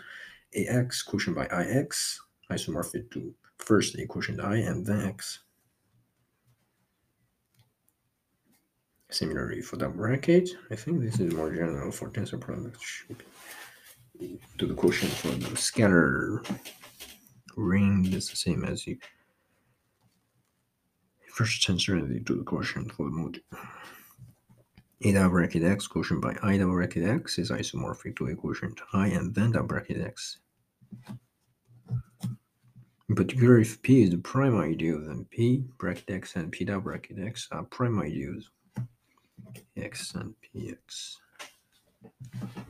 ax 0.69 1.03
quotient 1.03 1.37
by 1.37 1.47
ix, 1.65 2.21
isomorphic 2.51 3.11
to 3.13 3.35
first 3.59 3.99
a 3.99 4.07
quotient 4.07 4.41
i 4.41 4.57
and 4.57 4.85
then 4.85 5.07
x. 5.07 5.41
Similarly 9.11 9.63
for 9.63 9.77
double 9.77 9.97
bracket, 9.97 10.51
I 10.71 10.77
think 10.77 11.01
this 11.01 11.19
is 11.19 11.33
more 11.33 11.51
general 11.51 11.91
for 11.91 12.11
tensor 12.11 12.39
products 12.39 13.05
to 14.59 14.67
the 14.67 14.75
quotient 14.75 15.13
for 15.13 15.29
the 15.29 15.57
scalar 15.57 16.45
ring 17.57 18.05
is 18.13 18.29
the 18.29 18.37
same 18.37 18.65
as 18.65 18.85
the 18.85 18.99
first 21.33 21.67
tensor 21.67 21.99
and 21.99 22.27
to 22.27 22.35
the 22.35 22.43
quotient 22.43 22.93
for 22.93 23.05
the 23.05 23.11
module. 23.11 23.41
A 25.01 25.13
double 25.13 25.31
bracket 25.31 25.63
x 25.63 25.87
quotient 25.87 26.21
by 26.21 26.37
i 26.43 26.57
double 26.59 26.75
bracket 26.75 27.05
x 27.05 27.39
is 27.39 27.53
isomorphic 27.53 28.17
to 28.17 28.27
a 28.27 28.35
quotient 28.35 28.81
i 28.93 29.07
and 29.07 29.33
then 29.33 29.53
double 29.53 29.69
bracket 29.69 30.01
x. 30.01 30.39
In 33.09 33.15
particular, 33.15 33.59
if 33.59 33.81
p 33.81 34.03
is 34.03 34.11
the 34.11 34.19
prime 34.19 34.59
ideal, 34.59 35.01
then 35.01 35.25
p 35.31 35.65
bracket 35.79 36.11
x 36.11 36.35
and 36.35 36.51
p 36.51 36.65
double 36.65 36.81
bracket 36.83 37.19
x 37.19 37.47
are 37.53 37.63
prime 37.63 38.01
ideals. 38.01 38.51
x 39.77 40.15
and 40.15 40.35
px. 40.43 41.17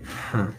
Huh. 0.04 0.50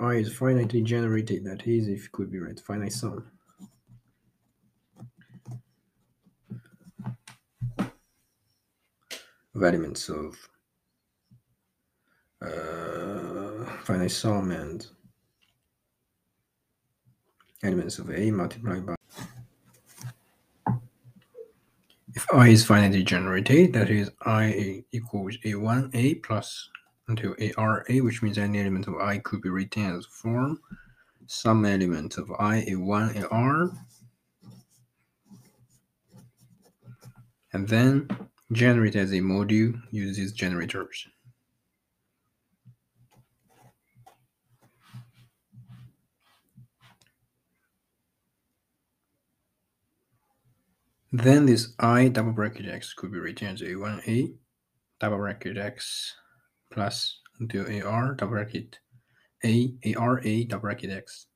I 0.00 0.14
is 0.14 0.32
finitely 0.32 0.84
generated, 0.84 1.44
that 1.44 1.66
is, 1.66 1.88
if 1.88 2.06
it 2.06 2.12
could 2.12 2.30
be 2.30 2.38
right, 2.38 2.58
finite 2.58 2.92
sum. 2.92 3.30
Elements 9.62 10.08
of 10.08 10.36
uh, 12.40 13.64
finite 13.82 14.10
sum 14.10 14.52
and 14.52 14.86
elements 17.62 17.98
of 17.98 18.10
A 18.10 18.30
multiplied 18.30 18.86
by 18.86 18.94
if 22.14 22.26
I 22.32 22.48
is 22.48 22.66
finitely 22.66 23.04
generated, 23.04 23.72
that 23.74 23.90
is 23.90 24.10
I 24.22 24.82
equals 24.92 25.36
A1A 25.44 26.22
plus 26.22 26.68
until 27.06 27.34
ARA, 27.56 27.84
which 27.98 28.22
means 28.22 28.38
any 28.38 28.60
element 28.60 28.86
of 28.86 28.96
I 28.96 29.18
could 29.18 29.40
be 29.40 29.48
written 29.48 29.96
as 29.96 30.06
form. 30.06 30.60
Some 31.26 31.64
element 31.64 32.18
of 32.18 32.30
i 32.38 32.62
a1 32.62 33.22
a 33.22 33.28
r. 33.28 33.70
And 37.52 37.68
then 37.68 38.08
generate 38.52 38.96
as 38.96 39.12
a 39.12 39.16
module 39.16 39.80
uses 39.90 40.32
generators. 40.32 41.06
Then 51.10 51.46
this 51.46 51.72
i 51.78 52.08
double 52.08 52.32
bracket 52.32 52.68
x 52.68 52.92
could 52.92 53.10
be 53.10 53.18
written 53.18 53.48
as 53.48 53.62
a1a 53.62 54.34
double 55.00 55.16
bracket 55.16 55.56
x 55.56 56.14
plus 56.70 57.20
into 57.40 57.64
ar 57.86 58.14
double 58.14 58.32
bracket 58.32 58.78
a 59.42 59.72
ara 59.96 60.44
double 60.44 60.60
bracket 60.60 60.90
x. 60.90 61.27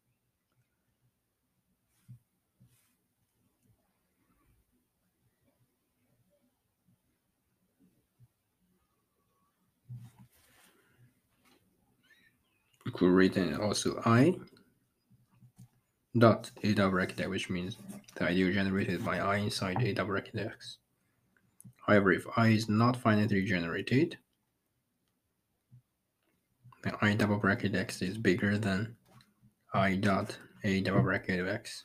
Could 12.93 13.11
written 13.11 13.57
also 13.57 14.03
i 14.05 14.39
dot 16.19 16.51
a 16.63 16.75
double 16.75 16.91
bracket 16.93 17.31
which 17.31 17.49
means 17.49 17.79
the 18.17 18.25
ideal 18.25 18.53
generated 18.53 19.03
by 19.05 19.19
i 19.19 19.37
inside 19.37 19.81
a 19.83 19.95
double 19.95 20.11
bracket 20.13 20.37
x. 20.37 20.79
However, 21.87 22.13
if 22.13 22.27
i 22.37 22.49
is 22.49 22.69
not 22.69 23.03
finitely 23.03 23.47
generated, 23.47 24.19
then 26.83 26.95
i 27.01 27.15
double 27.15 27.39
bracket 27.39 27.75
x 27.75 28.03
is 28.03 28.19
bigger 28.19 28.59
than 28.59 28.97
i 29.73 29.97
dot 29.97 30.37
a 30.65 30.83
double 30.83 31.03
bracket 31.03 31.41
of 31.41 31.49
x. 31.49 31.85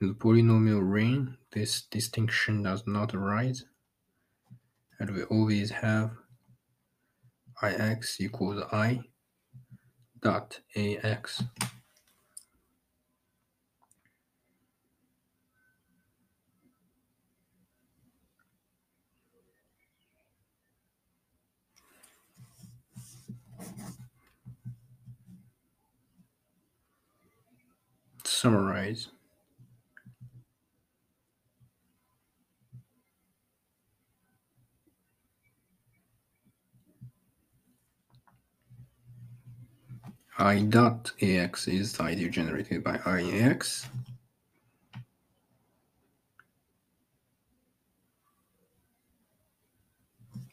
In 0.00 0.08
the 0.08 0.14
polynomial 0.14 0.82
ring, 0.82 1.36
this 1.52 1.82
distinction 1.82 2.64
does 2.64 2.84
not 2.88 3.14
arise, 3.14 3.64
and 4.98 5.10
we 5.10 5.22
always 5.24 5.70
have 5.70 6.10
ix 7.62 8.20
equals 8.20 8.60
i 8.72 9.00
dot 10.22 10.60
ax. 10.76 11.42
Summarize. 28.24 29.08
I 40.42 40.58
dot 40.62 41.12
ax 41.22 41.68
is 41.68 41.92
the 41.92 42.02
ideal 42.02 42.28
generated 42.28 42.82
by 42.82 42.96
ix. 43.20 43.86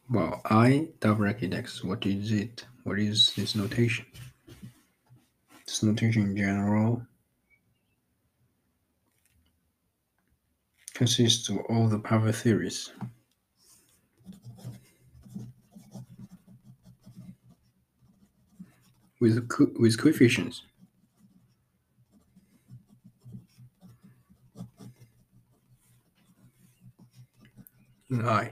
Well, 0.07 0.41
i 0.45 0.89
double 0.99 1.15
bracket 1.23 1.55
x, 1.55 1.83
what 1.83 2.05
is 2.05 2.31
it? 2.31 2.67
What 2.83 2.99
is 2.99 3.33
this 3.35 3.55
notation? 3.55 4.05
This 5.65 5.81
notation 5.81 6.21
in 6.21 6.37
general 6.37 7.01
consists 10.93 11.49
of 11.49 11.57
all 11.67 11.87
the 11.87 11.97
power 11.97 12.31
series. 12.31 12.91
With 19.19 19.47
co 19.49 19.67
with 19.77 19.97
coefficients. 19.97 20.63
I. 28.11 28.51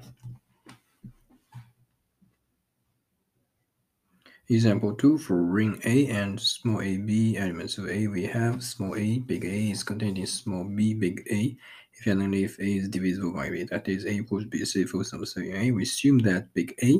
Example 4.49 4.93
2 4.93 5.17
for 5.17 5.43
ring 5.43 5.81
A 5.83 6.07
and 6.07 6.39
small 6.39 6.81
a 6.81 6.97
b 6.97 7.35
elements 7.37 7.77
of 7.77 7.89
A 7.89 8.07
we 8.07 8.23
have 8.23 8.63
small 8.63 8.95
a 8.95 9.19
big 9.19 9.43
A 9.43 9.71
is 9.71 9.83
contained 9.83 10.17
in 10.17 10.25
small 10.27 10.63
b 10.63 10.93
big 10.93 11.27
A 11.29 11.57
if 11.93 12.07
and 12.07 12.21
only 12.21 12.45
if 12.45 12.57
A 12.59 12.63
is 12.63 12.87
divisible 12.87 13.33
by 13.33 13.49
B 13.49 13.63
that 13.63 13.89
is 13.89 14.05
A 14.05 14.11
equals 14.11 14.45
B 14.45 14.63
C 14.63 14.85
for 14.85 15.03
some 15.03 15.25
certain 15.25 15.53
A 15.53 15.71
we 15.71 15.83
assume 15.83 16.19
that 16.19 16.53
big 16.53 16.73
A 16.81 16.99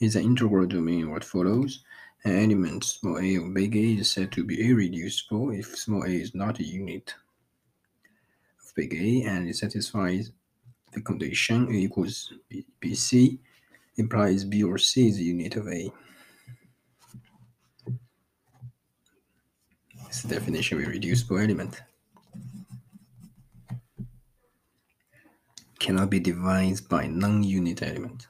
is 0.00 0.16
an 0.16 0.24
integral 0.24 0.66
domain 0.66 1.10
what 1.10 1.22
follows 1.22 1.84
an 2.24 2.38
element 2.38 2.84
small 2.84 3.18
a 3.18 3.36
of 3.36 3.52
big 3.52 3.74
A 3.74 4.00
is 4.00 4.10
said 4.12 4.30
to 4.32 4.44
be 4.44 4.68
irreducible 4.68 5.50
if 5.50 5.76
small 5.76 6.04
a 6.04 6.08
is 6.08 6.34
not 6.34 6.60
a 6.60 6.64
unit 6.64 7.14
of 8.60 8.74
big 8.76 8.94
A 8.94 9.22
and 9.28 9.48
it 9.48 9.56
satisfies 9.56 10.30
the 10.92 11.00
condition 11.00 11.66
A 11.68 11.72
equals 11.72 12.32
BC 12.80 13.38
implies 13.96 14.44
B 14.44 14.62
or 14.62 14.78
C 14.78 15.08
is 15.08 15.18
a 15.18 15.22
unit 15.22 15.56
of 15.56 15.66
A. 15.68 15.90
This 20.06 20.22
definition 20.22 20.78
of 20.78 20.84
irreducible 20.84 21.38
element. 21.38 21.82
Cannot 25.78 26.10
be 26.10 26.20
divided 26.20 26.88
by 26.88 27.06
non-unit 27.06 27.82
element. 27.82 28.28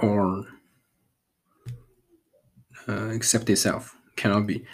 or 0.00 0.46
uh, 2.90 3.10
except 3.10 3.48
itself 3.50 3.96
cannot 4.16 4.46
be 4.46 4.64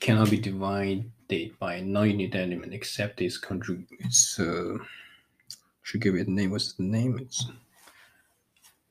cannot 0.00 0.30
be 0.30 0.38
divided 0.38 1.58
by 1.60 1.80
non-unit 1.80 2.34
element 2.34 2.74
except 2.74 3.20
its 3.20 3.38
conjugate. 3.38 4.16
Uh, 4.38 4.78
should 5.82 6.00
give 6.00 6.16
it 6.16 6.26
a 6.26 6.30
name. 6.30 6.50
What's 6.50 6.72
the 6.72 6.82
name? 6.82 7.18
It's 7.20 7.46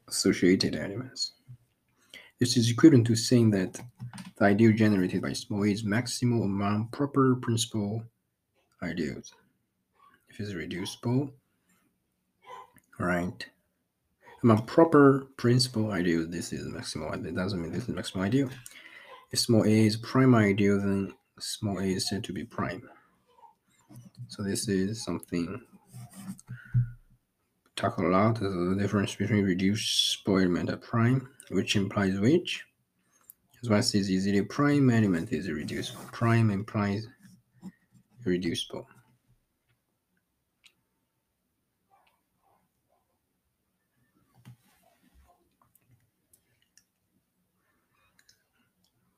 associated 0.07 0.75
elements. 0.75 1.33
This 2.39 2.55
is 2.55 2.69
equivalent 2.69 3.07
to 3.07 3.15
saying 3.15 3.51
that 3.51 3.79
the 4.37 4.45
ideal 4.45 4.71
generated 4.71 5.21
by 5.21 5.33
small 5.33 5.63
a 5.63 5.67
is 5.67 5.83
maximal 5.83 6.43
among 6.45 6.89
proper 6.93 7.35
principal 7.35 8.03
ideals. 8.81 9.33
If 10.29 10.39
it's 10.39 10.53
reducible, 10.53 11.31
right? 12.99 13.45
My 14.45 14.61
proper 14.61 15.25
principal 15.37 15.91
ideal, 15.91 16.27
this 16.27 16.53
is 16.53 16.67
maximal. 16.67 17.11
ideal. 17.11 17.25
It 17.25 17.35
doesn't 17.35 17.59
mean 17.59 17.71
this 17.71 17.89
is 17.89 17.95
maximal 17.95 18.25
ideal. 18.25 18.47
If 19.31 19.39
small 19.39 19.63
a 19.63 19.67
is 19.87 19.97
prime 19.97 20.35
ideal, 20.35 20.77
then 20.77 21.15
small 21.39 21.79
a 21.79 21.83
is 21.83 22.07
said 22.07 22.23
to 22.25 22.31
be 22.31 22.43
prime. 22.43 22.87
So 24.27 24.43
this 24.43 24.67
is 24.67 25.03
something 25.03 25.59
talk 27.75 27.97
a 27.97 28.03
lot 28.03 28.35
the 28.35 28.77
difference 28.79 29.15
between 29.15 29.43
reducible 29.43 30.37
element 30.37 30.69
and 30.69 30.81
prime, 30.81 31.27
which 31.49 31.75
implies 31.75 32.19
which. 32.19 32.63
As 33.63 33.69
well 33.69 33.79
as 33.79 33.95
easily 33.95 34.43
prime 34.43 34.91
element 34.91 35.33
is 35.33 35.49
reducible. 35.49 36.03
Prime 36.11 36.51
implies 36.51 37.07
reducible. 38.23 38.87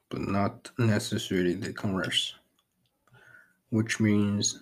But 0.10 0.22
not 0.22 0.72
necessarily 0.78 1.54
the 1.54 1.74
converse, 1.74 2.36
which 3.70 4.00
means 4.00 4.62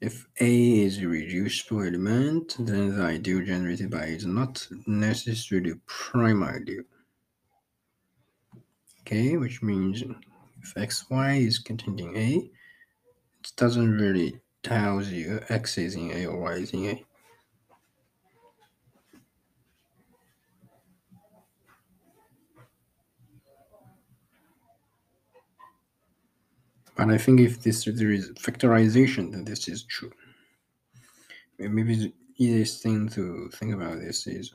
if 0.00 0.26
A 0.40 0.80
is 0.82 0.98
a 0.98 1.08
reducible 1.08 1.82
element, 1.82 2.56
then 2.58 2.96
the 2.96 3.02
ideal 3.02 3.44
generated 3.44 3.90
by 3.90 4.04
A 4.04 4.08
is 4.08 4.26
not 4.26 4.66
necessarily 4.86 5.74
prime 5.86 6.42
ideal. 6.42 6.82
Okay, 9.00 9.36
which 9.36 9.62
means 9.62 10.02
if 10.62 10.74
xy 10.74 11.46
is 11.46 11.58
containing 11.58 12.16
A, 12.16 12.50
it 13.40 13.52
doesn't 13.56 13.92
really 13.92 14.40
tell 14.62 15.02
you 15.02 15.40
x 15.48 15.76
is 15.78 15.94
in 15.94 16.10
A 16.12 16.26
or 16.26 16.38
y 16.40 16.52
is 16.54 16.72
in 16.72 16.84
A. 16.86 17.04
But 26.96 27.10
I 27.10 27.18
think 27.18 27.40
if 27.40 27.62
this 27.62 27.84
there 27.84 28.12
is 28.12 28.30
factorization, 28.32 29.32
then 29.32 29.44
this 29.44 29.68
is 29.68 29.82
true. 29.84 30.12
Maybe 31.58 31.94
the 31.96 32.12
easiest 32.36 32.82
thing 32.82 33.08
to 33.10 33.48
think 33.54 33.74
about 33.74 33.98
this 33.98 34.26
is 34.26 34.52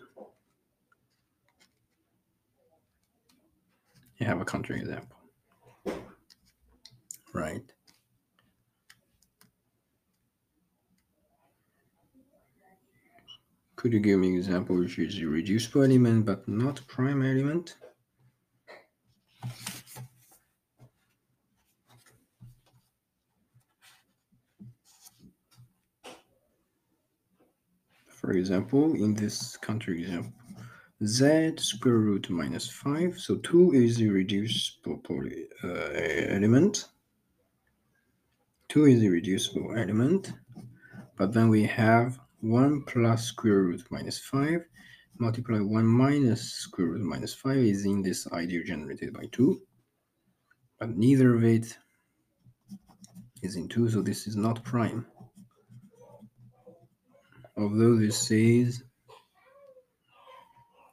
you 4.18 4.26
have 4.26 4.42
a 4.42 4.46
counter 4.46 4.74
example. 4.74 5.18
Right. 7.34 7.64
Could 13.76 13.94
you 13.94 14.00
give 14.00 14.20
me 14.20 14.30
an 14.30 14.36
example 14.36 14.78
which 14.78 15.00
is 15.00 15.18
irreducible 15.18 15.84
element 15.84 16.26
but 16.26 16.46
not 16.48 16.86
prime 16.88 17.24
element? 17.24 17.76
For 28.20 28.32
example, 28.32 28.94
in 28.96 29.14
this 29.14 29.56
counter 29.58 29.92
example, 29.94 30.34
z 31.06 31.54
square 31.58 32.00
root 32.00 32.30
minus 32.30 32.70
5. 32.70 33.18
So 33.18 33.38
2 33.38 33.72
is 33.72 34.02
irreducible 34.02 34.98
poly, 34.98 35.48
uh, 35.64 35.68
element. 36.36 36.90
2 38.68 38.86
is 38.86 39.04
irreducible 39.04 39.74
element. 39.78 40.34
But 41.18 41.34
then 41.34 41.48
we 41.48 41.64
have 41.64 42.20
1 42.42 42.84
plus 42.84 43.26
square 43.26 43.64
root 43.64 43.84
minus 43.90 44.20
5 44.20 44.66
multiply 45.20 45.60
1 45.60 45.86
minus 45.86 46.42
square 46.42 46.88
root 46.88 47.02
minus 47.02 47.34
5 47.34 47.58
is 47.58 47.86
in 47.86 48.02
this 48.02 48.32
ideal 48.32 48.64
generated 48.66 49.14
by 49.14 49.26
2 49.34 49.62
but 50.80 50.96
neither 50.96 51.36
of 51.36 51.44
it 51.44 51.78
is 53.42 53.58
in 53.58 53.68
2 53.68 53.90
so 53.90 54.02
this 54.02 54.28
is 54.28 54.38
not 54.38 54.64
prime 54.64 55.06
although 57.60 57.96
this 57.98 58.32
is 58.32 58.84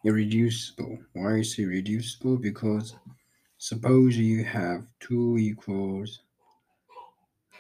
irreducible 0.04 0.98
why 1.12 1.34
is 1.34 1.58
it 1.58 1.62
irreducible 1.62 2.36
because 2.36 2.96
suppose 3.58 4.16
you 4.16 4.44
have 4.44 4.84
2 5.00 5.38
equals 5.38 6.20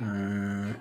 uh, 0.00 0.72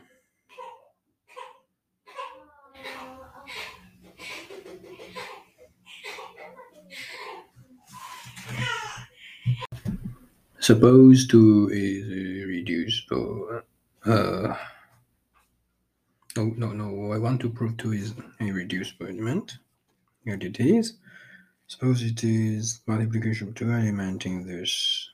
Suppose 10.66 11.28
2 11.28 11.70
is 11.72 12.10
irreducible. 12.42 13.62
Uh, 14.04 14.56
no, 16.36 16.54
no, 16.58 16.74
no. 16.74 17.12
I 17.14 17.18
want 17.18 17.42
to 17.42 17.50
prove 17.50 17.78
2 17.78 17.94
is 17.94 18.14
a 18.40 18.52
reduced 18.52 18.96
element. 19.02 19.58
Here 20.24 20.38
it 20.40 20.60
is. 20.60 20.98
Suppose 21.68 22.04
it 22.04 22.24
is 22.24 22.82
multiplication 22.86 23.50
of 23.50 23.56
two 23.56 23.72
elements 23.72 24.26
in 24.26 24.46
this 24.46 25.10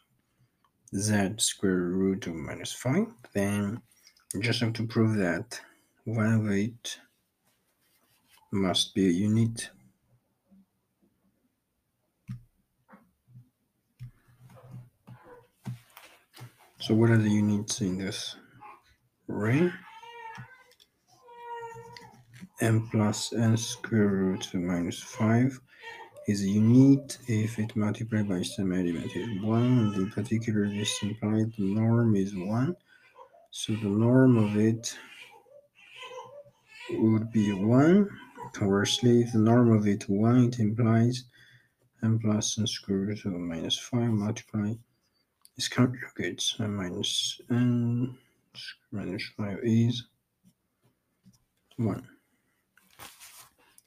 z 0.96 1.34
square 1.38 1.76
root 1.76 2.28
of 2.28 2.36
minus 2.36 2.74
5. 2.74 3.08
Then 3.34 3.82
you 4.34 4.42
just 4.42 4.60
have 4.62 4.74
to 4.74 4.88
prove 4.88 5.18
that 5.18 5.60
one 6.06 6.34
of 6.34 6.50
it 6.52 7.00
must 8.52 8.94
be 8.94 9.08
a 9.08 9.12
unit 9.12 9.70
So 16.82 16.96
what 16.96 17.12
are 17.12 17.18
the 17.18 17.30
units 17.30 17.80
in 17.82 18.00
this 18.00 18.36
ring? 19.28 19.72
N 22.62 22.88
plus 22.90 23.34
n 23.34 23.58
square 23.58 24.08
root 24.08 24.48
minus 24.54 25.00
5 25.00 25.60
is 26.28 26.44
a 26.44 26.48
unit 26.48 27.18
if 27.28 27.58
it 27.58 27.76
multiplied 27.76 28.30
by 28.30 28.44
some 28.44 28.72
element 28.72 29.16
is 29.16 29.42
1 29.42 29.64
and 29.64 29.96
in 29.96 30.12
particular 30.12 30.70
this 30.70 31.02
implies 31.02 31.48
the 31.58 31.64
norm 31.64 32.16
is 32.16 32.36
1 32.36 32.76
so 33.50 33.74
the 33.74 33.90
norm 33.90 34.38
of 34.38 34.56
it 34.58 34.96
would 36.92 37.32
be 37.32 37.52
1 37.52 38.08
conversely 38.54 39.22
if 39.22 39.32
the 39.34 39.40
norm 39.40 39.72
of 39.72 39.88
it 39.88 40.08
1 40.08 40.46
it 40.46 40.60
implies 40.60 41.24
n 42.04 42.20
plus 42.20 42.60
n 42.60 42.68
square 42.68 43.00
root 43.00 43.26
of 43.26 43.34
minus 43.34 43.78
5 43.80 44.02
multiplied 44.10 44.78
is 45.58 45.68
conjugates 45.68 46.60
and 46.60 46.76
minus 46.76 47.42
n 47.50 48.16
minus 48.92 49.24
5 49.38 49.60
is 49.64 50.04
1. 51.78 52.08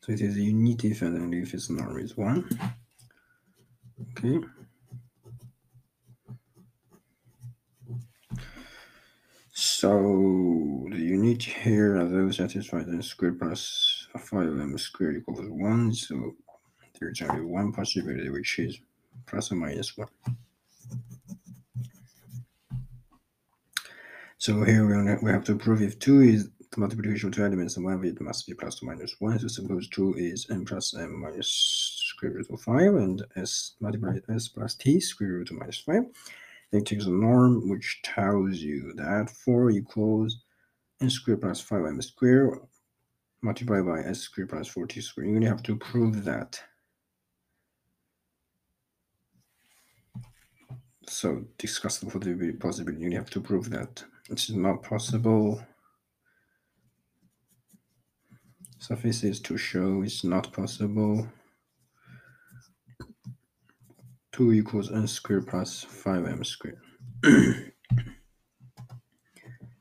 So 0.04 0.12
it 0.12 0.20
is 0.20 0.36
unity 0.36 0.90
if 0.90 1.00
and 1.00 1.16
only 1.16 1.40
if 1.40 1.54
its 1.54 1.70
norm 1.70 1.98
is 1.98 2.14
1. 2.14 2.46
Okay. 4.10 4.38
So 9.50 10.86
the 10.90 10.98
unit 10.98 11.42
here 11.42 11.96
are 11.96 12.04
those 12.04 12.36
satisfied 12.36 12.86
in 12.88 13.00
square 13.00 13.32
plus 13.32 14.06
5m 14.14 14.78
squared 14.78 15.16
equals 15.16 15.40
1. 15.40 15.94
So 15.94 16.34
there's 17.00 17.22
only 17.22 17.40
one 17.40 17.72
possibility 17.72 18.28
which 18.28 18.58
is 18.58 18.78
plus 19.24 19.52
or 19.52 19.54
minus 19.54 19.96
1. 19.96 20.06
So 24.36 24.64
here 24.64 25.18
we 25.22 25.30
have 25.30 25.44
to 25.44 25.56
prove 25.56 25.80
if 25.80 25.98
2 25.98 26.20
is 26.20 26.50
the 26.74 26.80
multiplication 26.80 27.28
of 27.28 27.34
two 27.34 27.44
elements, 27.44 27.74
then 27.74 27.84
one 27.84 27.94
of 27.94 28.04
it 28.04 28.20
must 28.20 28.46
be 28.46 28.54
plus 28.54 28.82
or 28.82 28.86
minus 28.86 29.16
1. 29.18 29.38
So 29.38 29.48
suppose 29.48 29.88
2 29.88 30.14
is 30.14 30.46
n 30.50 30.64
plus 30.64 30.94
m 30.94 31.20
minus 31.20 31.48
square 32.08 32.32
root 32.32 32.50
of 32.50 32.60
5 32.60 32.94
and 32.94 33.22
s 33.36 33.74
multiplied 33.80 34.22
s 34.28 34.48
plus 34.48 34.74
t 34.74 35.00
square 35.00 35.30
root 35.30 35.50
of 35.50 35.58
minus 35.58 35.78
5. 35.78 36.02
Then 36.70 36.80
it 36.80 36.86
takes 36.86 37.06
a 37.06 37.10
norm 37.10 37.68
which 37.68 38.00
tells 38.02 38.58
you 38.58 38.92
that 38.96 39.30
4 39.30 39.70
equals 39.70 40.38
n 41.00 41.10
squared 41.10 41.40
plus 41.40 41.64
5m 41.64 42.02
squared 42.02 42.58
multiplied 43.42 43.86
by 43.86 44.00
s 44.00 44.20
squared 44.20 44.50
plus 44.50 44.68
4t 44.72 45.02
squared. 45.02 45.28
You 45.28 45.36
only 45.36 45.46
have 45.46 45.62
to 45.64 45.76
prove 45.76 46.24
that. 46.24 46.60
So 51.06 51.44
discuss 51.58 51.98
the 51.98 52.06
possibility. 52.06 53.04
You 53.04 53.16
have 53.16 53.30
to 53.30 53.40
prove 53.40 53.70
that 53.70 54.02
which 54.28 54.48
is 54.48 54.56
not 54.56 54.82
possible. 54.82 55.62
Suffices 58.86 59.40
to 59.40 59.56
show 59.56 60.02
it's 60.02 60.24
not 60.24 60.52
possible. 60.52 61.26
2 64.32 64.52
equals 64.52 64.92
n 64.92 65.06
squared 65.06 65.46
plus 65.46 65.86
5m 65.86 66.44
squared. 66.44 66.82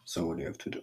so 0.05 0.25
what 0.25 0.37
do 0.37 0.43
you 0.43 0.47
have 0.47 0.57
to 0.59 0.69
do? 0.69 0.81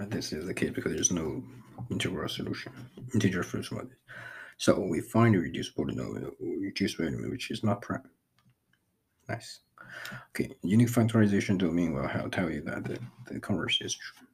And 0.00 0.10
this 0.10 0.32
is 0.32 0.48
the 0.48 0.54
case 0.54 0.72
because 0.72 0.94
there's 0.94 1.12
no 1.12 1.44
integral 1.92 2.28
solution, 2.28 2.72
integer 3.14 3.44
first 3.44 3.70
one. 3.70 3.88
So 4.56 4.80
we 4.80 5.00
find 5.00 5.36
a 5.36 5.38
reducible 5.38 5.84
polynomial, 5.84 6.32
reducible 6.40 7.06
element, 7.06 7.30
which 7.30 7.52
is 7.52 7.62
not 7.62 7.82
prime. 7.82 8.10
Nice. 9.28 9.60
Okay, 10.30 10.54
unique 10.62 10.88
factorization 10.88 11.58
domain 11.58 11.94
will 11.94 12.06
help 12.06 12.32
tell 12.32 12.50
you 12.50 12.62
that 12.62 12.84
the, 12.84 12.98
the 13.30 13.40
converse 13.40 13.80
is 13.80 13.94
true. 13.94 14.26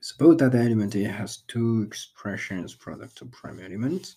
Suppose 0.00 0.36
that 0.38 0.52
the 0.52 0.58
element 0.58 0.94
A 0.96 1.04
has 1.04 1.38
two 1.48 1.82
expressions 1.82 2.74
product 2.74 3.22
of 3.22 3.32
prime 3.32 3.58
elements. 3.60 4.16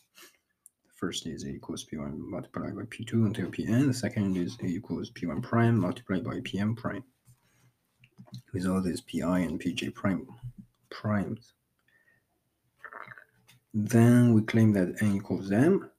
The 0.85 0.93
first 0.95 1.25
is 1.25 1.45
A 1.45 1.49
equals 1.49 1.85
P1 1.85 2.17
multiplied 2.17 2.75
by 2.75 2.83
P2 2.83 3.25
until 3.25 3.49
Pn. 3.49 3.87
The 3.87 3.93
second 3.93 4.35
is 4.35 4.57
A 4.61 4.65
equals 4.65 5.11
P1 5.11 5.41
prime 5.41 5.79
multiplied 5.79 6.23
by 6.25 6.41
Pn 6.41 6.75
prime. 6.75 7.03
With 8.53 8.67
all 8.67 8.81
these 8.81 8.99
Pi 8.99 9.39
and 9.39 9.61
Pj 9.61 9.93
prime 9.93 10.27
primes. 10.89 11.53
Then 13.73 14.33
we 14.33 14.41
claim 14.41 14.73
that 14.73 15.01
n 15.01 15.15
equals 15.15 15.51
m. 15.51 15.89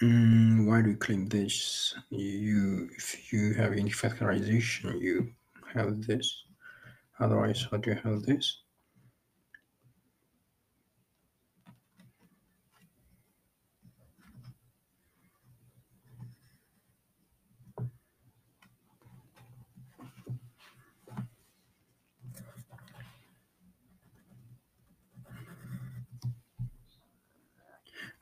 Mm, 0.00 0.66
why 0.66 0.80
do 0.82 0.90
you 0.90 0.96
claim 0.96 1.26
this? 1.26 1.94
You, 2.10 2.88
if 2.96 3.32
you 3.32 3.54
have 3.54 3.72
any 3.72 3.90
factorization, 3.90 5.00
you 5.00 5.32
have 5.74 6.02
this. 6.06 6.44
Otherwise, 7.18 7.66
how 7.70 7.78
do 7.78 7.90
you 7.90 7.96
have 8.04 8.22
this? 8.22 8.62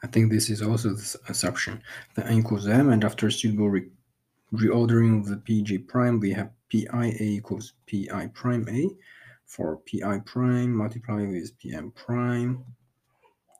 I 0.07 0.09
think 0.09 0.31
this 0.31 0.51
is 0.51 0.63
also 0.63 0.91
the 0.91 1.19
assumption. 1.29 1.83
The 2.15 2.25
n 2.25 2.39
equals 2.39 2.69
m, 2.69 2.91
and 2.91 3.03
after 3.03 3.29
suitable 3.29 3.71
re 3.71 3.91
reordering 4.55 5.19
of 5.19 5.27
the 5.27 5.39
pj 5.39 5.89
prime, 5.89 6.21
we 6.21 6.31
have 6.31 6.51
pi 6.71 7.07
a 7.19 7.25
equals 7.39 7.73
pi 7.91 8.29
prime 8.33 8.69
a. 8.69 8.89
For 9.47 9.81
pi 9.89 10.21
prime 10.21 10.73
multiplied 10.73 11.29
with 11.29 11.59
pm 11.59 11.91
prime 11.91 12.65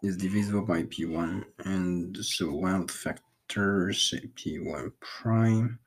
is 0.05 0.17
divisible 0.17 0.63
by 0.63 0.85
p1, 0.85 1.45
and 1.65 2.17
so 2.25 2.47
the 2.47 2.93
factors, 2.93 4.09
say 4.09 4.31
p1 4.37 4.93
prime. 5.01 5.81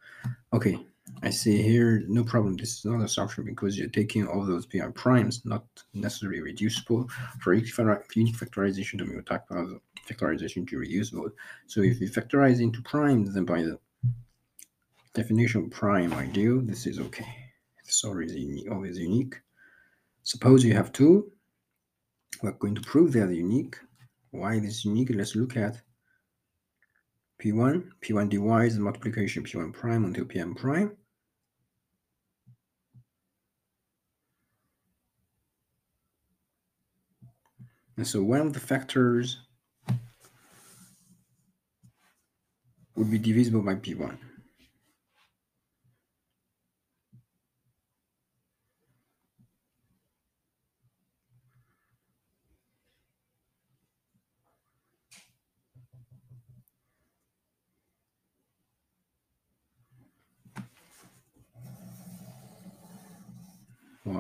Okay, 0.52 0.86
I 1.22 1.30
see 1.30 1.62
here, 1.62 2.04
no 2.08 2.24
problem. 2.24 2.56
This 2.56 2.78
is 2.78 2.86
not 2.86 3.02
a 3.02 3.04
assumption 3.04 3.44
because 3.44 3.78
you're 3.78 3.90
taking 3.90 4.26
all 4.28 4.46
those 4.46 4.66
pi 4.66 4.80
primes, 4.94 5.44
not 5.46 5.66
necessarily 5.94 6.42
reducible. 6.42 7.10
For 7.42 7.54
unique 7.54 7.74
factorization 7.74 9.00
domain, 9.00 9.18
we 9.18 9.24
talk 9.24 9.46
about 9.50 9.82
factorization 10.10 10.68
to 10.70 10.78
reducible. 10.78 11.30
So 11.68 11.82
if 11.82 12.00
you 12.00 12.10
factorize 12.10 12.62
into 12.62 12.82
primes, 12.82 13.34
then 13.34 13.46
by 13.46 13.64
the 13.64 13.80
definition 15.14 15.70
prime 15.70 16.14
ideal, 16.14 16.62
this 16.62 16.88
is 16.88 17.00
okay. 17.00 17.36
It's 17.84 18.04
always 18.06 18.34
unique. 18.34 18.72
Always 18.72 18.98
unique. 18.98 19.36
Suppose 20.24 20.64
you 20.64 20.74
have 20.74 20.92
two. 20.94 21.32
We're 22.42 22.52
going 22.52 22.76
to 22.76 22.82
prove 22.82 23.12
they 23.12 23.22
are 23.22 23.32
unique. 23.32 23.78
Why 24.32 24.60
this 24.60 24.78
is 24.78 24.86
unique? 24.86 25.10
Let's 25.12 25.36
look 25.36 25.58
at 25.58 25.82
P1. 27.42 27.90
P1 28.02 28.30
dy 28.30 28.68
is 28.68 28.78
multiplication 28.78 29.44
P1 29.44 29.72
prime 29.72 30.04
until 30.04 30.26
Pm 30.26 30.56
prime. 30.56 30.98
And 37.96 38.08
so 38.08 38.24
one 38.24 38.42
of 38.42 38.54
the 38.54 38.60
factors 38.60 39.40
would 42.96 43.12
be 43.12 43.18
divisible 43.18 43.62
by 43.62 43.76
P1. 43.76 44.18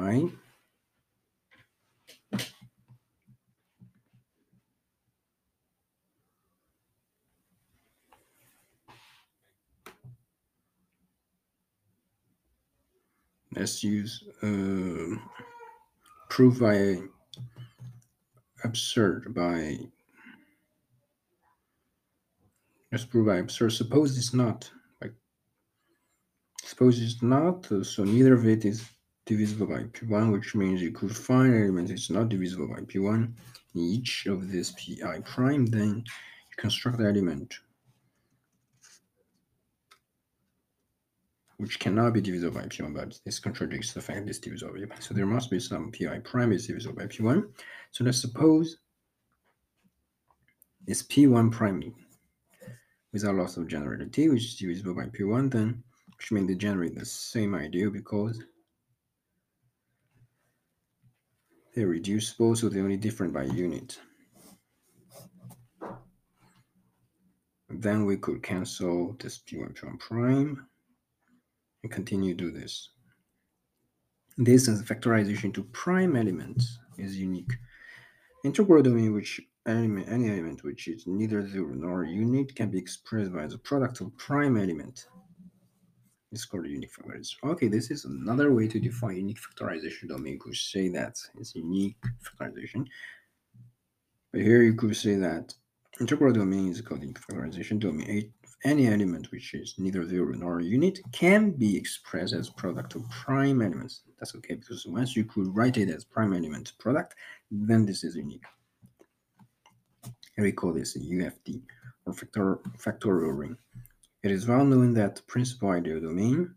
Why? 0.09 0.31
let's 13.55 13.83
use 13.83 14.23
uh, 14.41 15.15
proof 16.29 16.59
by 16.59 16.97
absurd 18.63 19.33
by 19.35 19.77
let's 22.91 23.05
prove 23.05 23.27
by 23.27 23.37
absurd 23.37 23.71
suppose 23.73 24.17
it's 24.17 24.33
not 24.33 24.71
like 25.01 25.13
suppose 26.63 26.99
it's 26.99 27.21
not 27.21 27.71
uh, 27.71 27.83
so 27.83 28.03
neither 28.03 28.33
of 28.33 28.47
it 28.47 28.65
is 28.65 28.89
divisible 29.29 29.67
by 29.67 29.83
p1 29.95 30.31
which 30.33 30.55
means 30.55 30.81
you 30.81 30.91
could 30.91 31.15
find 31.15 31.53
an 31.53 31.63
element 31.63 31.91
it's 31.91 32.09
not 32.09 32.29
divisible 32.29 32.67
by 32.67 32.81
p1 32.81 33.31
in 33.75 33.81
each 33.81 34.25
of 34.25 34.51
this 34.51 34.71
pi 34.71 35.19
prime 35.19 35.67
then 35.67 36.03
you 36.49 36.55
construct 36.57 36.97
the 36.97 37.05
element 37.05 37.59
which 41.57 41.77
cannot 41.77 42.13
be 42.13 42.21
divisible 42.21 42.57
by 42.57 42.65
p1, 42.67 42.93
but 42.93 43.19
this 43.25 43.37
contradicts 43.37 43.91
the 43.91 44.01
fact 44.01 44.21
that 44.21 44.29
it's 44.29 44.39
divisible 44.39 44.73
by 44.73 44.79
p1. 44.79 45.03
So 45.03 45.13
there 45.13 45.25
must 45.25 45.51
be 45.51 45.59
some 45.59 45.91
pi 45.91 46.19
prime 46.19 46.53
is 46.53 46.65
divisible 46.65 46.95
by 46.95 47.07
p1. 47.07 47.43
So 47.91 48.05
let's 48.05 48.21
suppose 48.21 48.77
it's 50.87 51.03
p1 51.03 51.51
prime 51.51 51.93
without 53.11 53.35
loss 53.35 53.57
of 53.57 53.67
generality, 53.67 54.29
which 54.29 54.45
is 54.45 54.55
divisible 54.55 54.95
by 54.95 55.07
p1, 55.07 55.51
then 55.51 55.83
which 56.15 56.31
means 56.31 56.47
they 56.47 56.55
generate 56.55 56.95
the 56.95 57.05
same 57.05 57.53
ideal 57.53 57.89
because 57.89 58.41
they're 61.73 61.87
reducible, 61.87 62.55
so 62.55 62.69
they're 62.69 62.83
only 62.83 62.97
different 62.97 63.33
by 63.33 63.43
unit. 63.43 63.99
Then 67.69 68.05
we 68.05 68.17
could 68.17 68.41
cancel 68.41 69.15
this 69.19 69.39
p1 69.39 69.73
p1 69.75 69.99
prime 69.99 70.67
and 71.83 71.91
continue 71.91 72.35
to 72.35 72.45
do 72.45 72.51
this. 72.51 72.89
This 74.37 74.67
is 74.67 74.81
factorization 74.81 75.53
to 75.53 75.63
prime 75.63 76.15
elements 76.15 76.79
is 76.97 77.17
unique. 77.17 77.51
Integral 78.43 78.81
domain 78.81 79.13
which 79.13 79.41
element, 79.65 80.09
any 80.09 80.29
element 80.29 80.63
which 80.63 80.87
is 80.87 81.05
neither 81.05 81.47
zero 81.47 81.73
nor 81.73 82.03
unit 82.03 82.55
can 82.55 82.69
be 82.71 82.77
expressed 82.77 83.33
by 83.33 83.47
the 83.47 83.57
product 83.57 84.01
of 84.01 84.15
prime 84.17 84.57
element. 84.57 85.07
It's 86.31 86.45
called 86.45 86.67
unique 86.67 86.93
factorization. 86.93 87.35
Okay, 87.43 87.67
this 87.67 87.89
is 87.89 88.05
another 88.05 88.53
way 88.53 88.67
to 88.67 88.79
define 88.79 89.17
unique 89.17 89.39
factorization 89.41 90.07
domain. 90.07 90.33
You 90.33 90.39
could 90.39 90.55
say 90.55 90.89
that 90.89 91.17
it's 91.39 91.55
unique 91.55 91.97
factorization. 92.23 92.85
But 94.31 94.41
here 94.41 94.61
you 94.61 94.75
could 94.75 94.95
say 94.95 95.15
that 95.15 95.53
integral 95.99 96.31
domain 96.31 96.69
is 96.69 96.81
called 96.81 97.01
unique 97.01 97.19
factorization 97.19 97.79
domain 97.79 98.31
any 98.63 98.87
element 98.87 99.31
which 99.31 99.53
is 99.53 99.75
neither 99.77 100.05
zero 100.05 100.33
nor 100.33 100.59
unit 100.59 100.99
can 101.11 101.51
be 101.51 101.77
expressed 101.77 102.33
as 102.33 102.49
product 102.49 102.95
of 102.95 103.09
prime 103.09 103.61
elements. 103.61 104.01
That's 104.19 104.35
okay 104.35 104.55
because 104.55 104.85
once 104.85 105.15
you 105.15 105.23
could 105.23 105.55
write 105.55 105.77
it 105.77 105.89
as 105.89 106.03
prime 106.03 106.33
element 106.33 106.73
product, 106.77 107.15
then 107.51 107.85
this 107.85 108.03
is 108.03 108.15
unique. 108.15 108.43
And 110.35 110.45
we 110.45 110.51
call 110.51 110.73
this 110.73 110.95
a 110.95 110.99
UFD 110.99 111.61
or 112.05 112.13
factor, 112.13 112.59
factorial 112.77 113.37
ring. 113.37 113.57
It 114.21 114.31
is 114.31 114.47
well 114.47 114.65
known 114.65 114.93
that 114.95 115.15
the 115.15 115.21
principal 115.23 115.69
ideal 115.69 116.01
domain 116.01 116.55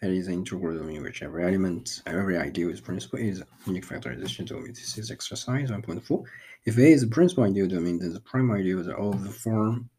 that 0.00 0.10
is 0.10 0.26
an 0.26 0.34
integral 0.34 0.76
domain 0.76 1.02
which 1.02 1.22
every 1.22 1.44
element, 1.44 2.02
every 2.06 2.36
ideal 2.36 2.70
is 2.70 2.80
principal 2.80 3.20
is 3.20 3.42
unique 3.66 3.86
factorization 3.86 4.46
domain. 4.46 4.68
This 4.68 4.98
is 4.98 5.10
exercise 5.10 5.70
1.4. 5.70 6.24
If 6.64 6.78
A 6.78 6.86
is 6.86 7.04
a 7.04 7.08
principal 7.08 7.44
ideal 7.44 7.68
domain, 7.68 7.98
then 7.98 8.12
the 8.12 8.20
prime 8.20 8.50
ideals 8.50 8.88
are 8.88 8.96
of 8.96 9.22
the 9.24 9.30
form 9.30 9.90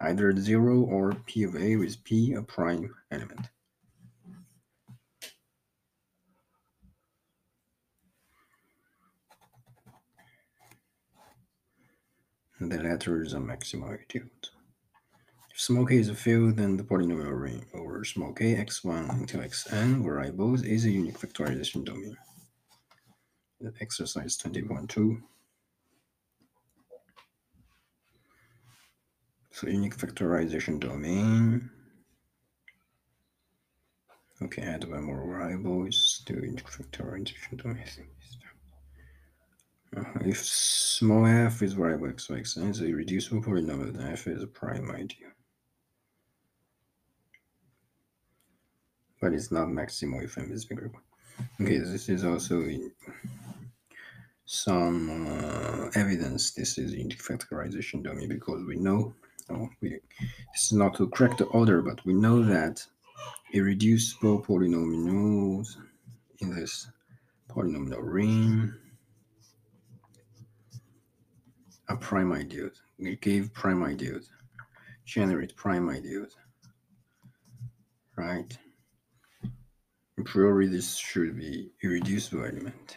either 0.00 0.36
0 0.36 0.80
or 0.82 1.14
P 1.26 1.42
of 1.42 1.56
A 1.56 1.76
with 1.76 2.02
P 2.04 2.34
a 2.34 2.42
prime 2.42 2.94
element. 3.10 3.48
And 12.58 12.72
the 12.72 12.82
latter 12.82 13.22
is 13.22 13.34
a 13.34 13.38
maximal 13.38 13.92
ideal. 13.92 14.30
If 15.58 15.88
k 15.88 15.96
is 15.96 16.08
a 16.08 16.14
field, 16.14 16.56
then 16.56 16.76
the 16.76 16.84
polynomial 16.84 17.40
ring 17.40 17.64
over 17.74 18.04
small 18.04 18.32
k 18.32 18.56
x1 18.56 19.10
until 19.10 19.40
xn 19.40 20.02
where 20.02 20.20
I 20.20 20.30
both 20.30 20.64
is 20.64 20.84
a 20.84 20.90
unique 20.90 21.18
factorization 21.18 21.84
domain. 21.84 22.16
Exercise 23.80 24.36
20.2. 24.36 25.22
So 29.50 29.66
unique 29.66 29.96
factorization 29.96 30.78
domain. 30.78 31.70
Okay, 34.42 34.62
add 34.62 34.84
one 34.84 35.04
more 35.04 35.26
variables 35.26 36.22
to 36.26 36.34
unique 36.34 36.70
factorization 36.70 37.56
domain. 37.62 37.84
Uh, 39.96 40.02
if 40.20 40.44
small 40.44 41.26
f 41.26 41.62
is 41.62 41.72
variable 41.72 42.08
x, 42.08 42.28
y, 42.28 42.38
x, 42.38 42.56
is 42.56 42.82
a 42.82 42.92
reducible 42.92 43.42
polynomial, 43.42 43.92
then 43.96 44.12
f 44.12 44.26
is 44.26 44.42
a 44.42 44.46
prime 44.46 44.90
ideal. 44.90 45.30
but 49.20 49.32
it's 49.32 49.50
not 49.50 49.68
maximal 49.68 50.22
if 50.22 50.38
m 50.38 50.50
is 50.52 50.64
bigger. 50.64 50.90
Okay, 51.60 51.78
this 51.78 52.08
is 52.08 52.24
also 52.24 52.64
some 54.44 55.26
uh, 55.26 55.90
evidence 55.94 56.52
this 56.52 56.78
is 56.78 56.94
unique 56.94 57.22
factorization 57.22 58.04
domain 58.04 58.28
because 58.28 58.64
we 58.64 58.76
know 58.76 59.12
oh, 59.50 59.68
we, 59.80 59.98
this 60.52 60.66
is 60.66 60.72
not 60.72 60.94
to 60.94 61.08
correct 61.08 61.38
the 61.38 61.46
order, 61.46 61.82
but 61.82 62.04
we 62.04 62.14
know 62.14 62.42
that 62.42 62.86
irreducible 63.52 64.42
polynomials 64.42 65.76
in 66.38 66.54
this 66.54 66.88
polynomial 67.50 67.98
ring 68.00 68.72
are 71.88 71.96
prime 71.96 72.32
ideals. 72.32 72.82
We 72.98 73.16
give 73.16 73.52
prime 73.52 73.82
ideals, 73.82 74.30
generate 75.04 75.56
prime 75.56 75.88
ideals, 75.88 76.36
right? 78.16 78.56
A 80.18 80.66
this 80.66 80.96
should 80.96 81.36
be 81.36 81.70
irreducible 81.82 82.44
element. 82.44 82.96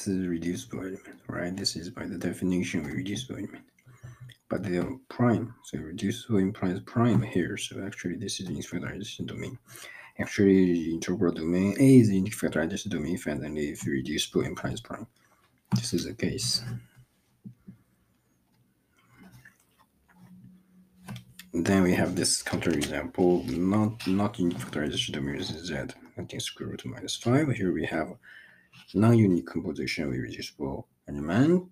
this 0.00 0.08
is 0.08 0.26
reducible 0.26 0.80
element, 0.80 1.20
right? 1.28 1.54
This 1.54 1.76
is 1.76 1.90
by 1.90 2.06
the 2.06 2.16
definition 2.16 2.86
a 2.86 2.88
reducible 2.88 3.36
element. 3.36 3.64
But 4.48 4.62
they 4.62 4.78
are 4.78 4.96
prime, 5.10 5.54
so 5.64 5.78
reducible 5.78 6.38
implies 6.38 6.80
prime 6.80 7.20
here. 7.20 7.58
So 7.58 7.84
actually, 7.84 8.16
this 8.16 8.40
is 8.40 8.48
infactorization 8.48 9.26
domain. 9.26 9.58
Actually, 10.20 10.92
integral 10.92 11.32
domain 11.32 11.74
A 11.80 11.98
is 11.98 12.10
infactorization 12.10 12.90
domain 12.90 13.16
finally 13.16 13.70
if 13.70 13.86
reducible 13.86 14.42
implies 14.42 14.80
prime. 14.80 15.06
This 15.74 15.94
is 15.94 16.04
the 16.04 16.14
case. 16.14 16.62
Then 21.52 21.82
we 21.82 21.94
have 21.94 22.14
this 22.14 22.42
counterexample, 22.42 23.48
not 23.56 24.06
not 24.06 24.34
factorization 24.36 25.14
domain 25.14 25.36
is 25.36 25.48
z, 25.48 25.74
nothing 26.16 26.40
square 26.40 26.68
root 26.68 26.84
minus 26.84 27.16
5. 27.16 27.50
Here 27.50 27.72
we 27.72 27.86
have 27.86 28.14
non-unique 28.94 29.46
composition 29.46 30.08
with 30.08 30.18
reducible 30.18 30.86
element, 31.08 31.68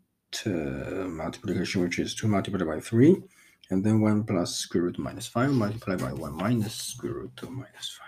uh, 0.47 1.07
multiplication 1.23 1.83
which 1.83 1.99
is 2.01 2.15
2 2.15 2.27
multiplied 2.27 2.67
by 2.67 2.81
3, 2.81 3.23
and 3.71 3.85
then 3.85 4.01
1 4.01 4.25
plus 4.25 4.57
square 4.57 4.85
root 4.85 4.99
minus 4.99 5.29
5 5.29 5.53
multiplied 5.53 6.01
by 6.01 6.13
1 6.13 6.35
minus 6.35 6.75
square 6.75 7.13
root 7.13 7.37
2 7.37 7.49
minus 7.49 7.99
5. 8.01 8.08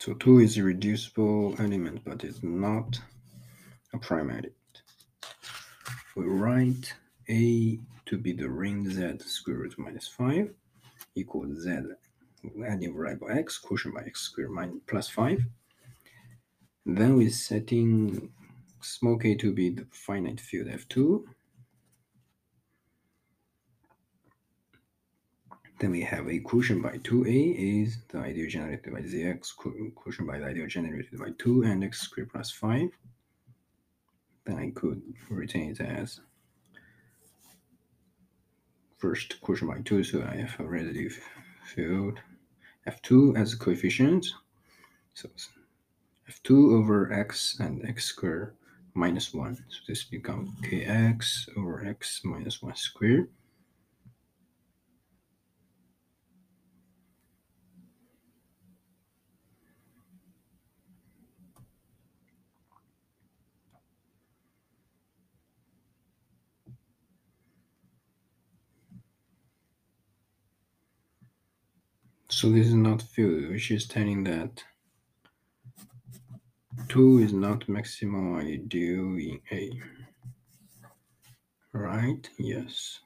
So 0.00 0.14
2 0.14 0.38
is 0.38 0.56
a 0.56 0.62
reducible 0.62 1.54
element, 1.58 2.00
but 2.06 2.24
it's 2.24 2.42
not 2.42 2.98
a 3.92 3.98
prime 3.98 4.30
element. 4.30 4.54
We 6.16 6.24
write 6.24 6.94
A 7.28 7.78
to 8.06 8.16
be 8.16 8.32
the 8.32 8.48
ring 8.48 8.88
Z 8.88 9.18
square 9.26 9.58
root 9.58 9.74
minus 9.76 10.08
5 10.08 10.54
equals 11.16 11.60
Z 11.60 11.80
adding 12.66 12.96
variable 12.96 13.28
x 13.30 13.58
quotient 13.58 13.94
by 13.94 14.00
x 14.04 14.22
squared 14.22 14.52
minus 14.52 14.80
plus 14.86 15.10
5. 15.10 15.44
Then 16.86 17.16
we're 17.18 17.28
setting 17.28 18.32
small 18.80 19.18
k 19.18 19.34
to 19.34 19.52
be 19.52 19.68
the 19.68 19.86
finite 19.92 20.40
field 20.40 20.68
F2 20.68 21.24
Then 25.80 25.92
we 25.92 26.02
have 26.02 26.28
a 26.28 26.38
quotient 26.40 26.82
by 26.82 26.98
2a 26.98 27.84
is 27.84 27.96
the 28.08 28.18
ideal 28.18 28.50
generated 28.50 28.92
by 28.92 29.00
zx, 29.00 29.56
quotient 29.56 30.28
by 30.28 30.38
the 30.38 30.44
ideal 30.44 30.66
generated 30.66 31.18
by 31.18 31.30
2 31.38 31.62
and 31.62 31.82
x 31.82 32.02
squared 32.02 32.30
plus 32.30 32.50
5. 32.50 32.90
Then 34.44 34.56
I 34.58 34.70
could 34.78 35.00
retain 35.30 35.70
it 35.70 35.80
as 35.80 36.20
first 38.98 39.40
quotient 39.40 39.70
by 39.70 39.80
2, 39.80 40.04
so 40.04 40.22
I 40.22 40.36
have 40.36 40.60
a 40.60 40.64
residue 40.64 41.08
field 41.64 42.20
f2 42.86 43.38
as 43.38 43.54
a 43.54 43.56
coefficient. 43.56 44.26
So 45.14 45.30
f2 46.28 46.74
over 46.78 47.10
x 47.10 47.56
and 47.58 47.82
x 47.88 48.04
squared 48.04 48.54
minus 48.92 49.32
1. 49.32 49.56
So 49.56 49.78
this 49.88 50.04
becomes 50.04 50.50
kx 50.60 51.48
over 51.56 51.86
x 51.86 52.20
minus 52.22 52.60
1 52.60 52.76
squared. 52.76 53.30
So 72.40 72.48
this 72.48 72.68
is 72.68 72.74
not 72.74 73.02
field, 73.02 73.50
which 73.50 73.70
is 73.70 73.86
telling 73.86 74.24
that 74.24 74.64
2 76.88 77.18
is 77.18 77.34
not 77.34 77.66
maximal 77.66 78.40
ideal 78.40 79.14
in 79.18 79.40
A. 79.52 79.78
Right? 81.74 82.26
Yes. 82.38 83.00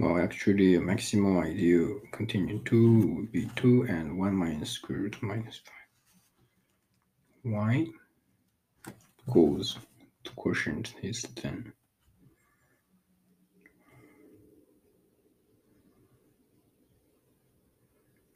Well, 0.00 0.16
actually, 0.16 0.76
a 0.76 0.80
maximal 0.80 1.44
ideal 1.44 2.00
continuum 2.10 2.64
2 2.64 3.16
would 3.16 3.32
be 3.32 3.50
2 3.56 3.82
and 3.82 4.18
1 4.18 4.34
minus 4.34 4.70
square 4.70 5.00
root 5.00 5.22
minus 5.22 5.58
5. 5.58 5.74
Why? 7.42 7.86
Because 9.26 9.76
the 10.24 10.30
quotient 10.30 10.94
is 11.02 11.20
10. 11.34 11.74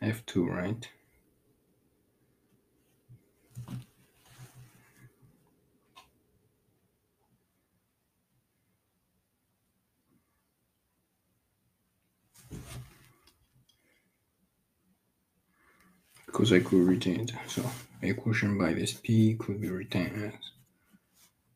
F2, 0.03 0.47
right? 0.47 0.87
Because 16.35 16.53
I 16.53 16.59
could 16.59 16.89
retain 16.89 17.20
it. 17.20 17.32
So 17.47 17.62
equation 18.03 18.59
by 18.59 18.72
this 18.74 18.93
p 18.93 19.35
could 19.35 19.61
be 19.61 19.70
retained 19.70 20.32
as 20.35 20.35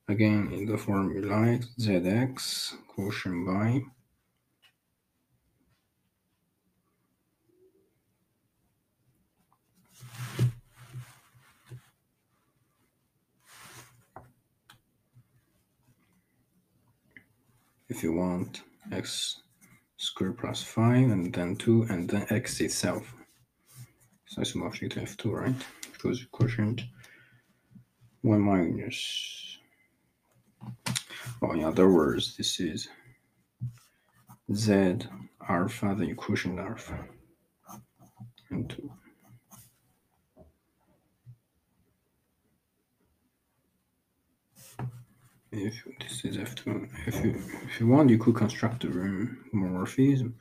again 0.07 0.51
in 0.53 0.65
the 0.65 0.79
formula 0.79 1.59
zx 1.79 2.75
quotient 2.87 3.45
by 3.45 3.83
if 17.91 18.03
you 18.03 18.13
want 18.13 18.63
x 18.91 19.43
squared 19.99 20.39
plus 20.39 20.63
5 20.63 21.11
and 21.11 21.35
then 21.35 21.57
2 21.57 21.89
and 21.91 22.09
then 22.09 22.27
x 22.31 22.61
itself 22.61 23.18
so 24.29 24.43
it's 24.43 24.55
mostly 24.55 24.89
to 24.91 25.01
F2, 25.01 25.33
right? 25.33 25.55
Because 25.93 26.25
quotient 26.31 26.83
1 28.23 28.41
minus. 28.41 29.59
Or 31.41 31.55
in 31.55 31.65
other 31.65 31.91
words, 31.91 32.37
this 32.37 32.61
is 32.61 32.89
Z 34.53 34.99
alpha, 35.49 35.95
the 35.99 36.15
quotient 36.15 36.59
alpha, 36.59 37.07
and 38.51 38.69
2. 38.69 38.93
If 45.51 45.75
this 46.01 46.25
is 46.25 46.37
F2, 46.37 46.89
if 47.07 47.25
you, 47.25 47.43
if 47.65 47.81
you 47.81 47.87
want, 47.89 48.11
you 48.11 48.19
could 48.19 48.35
construct 48.35 48.83
the 48.83 48.89
room 48.89 49.45
morphism. 49.55 50.35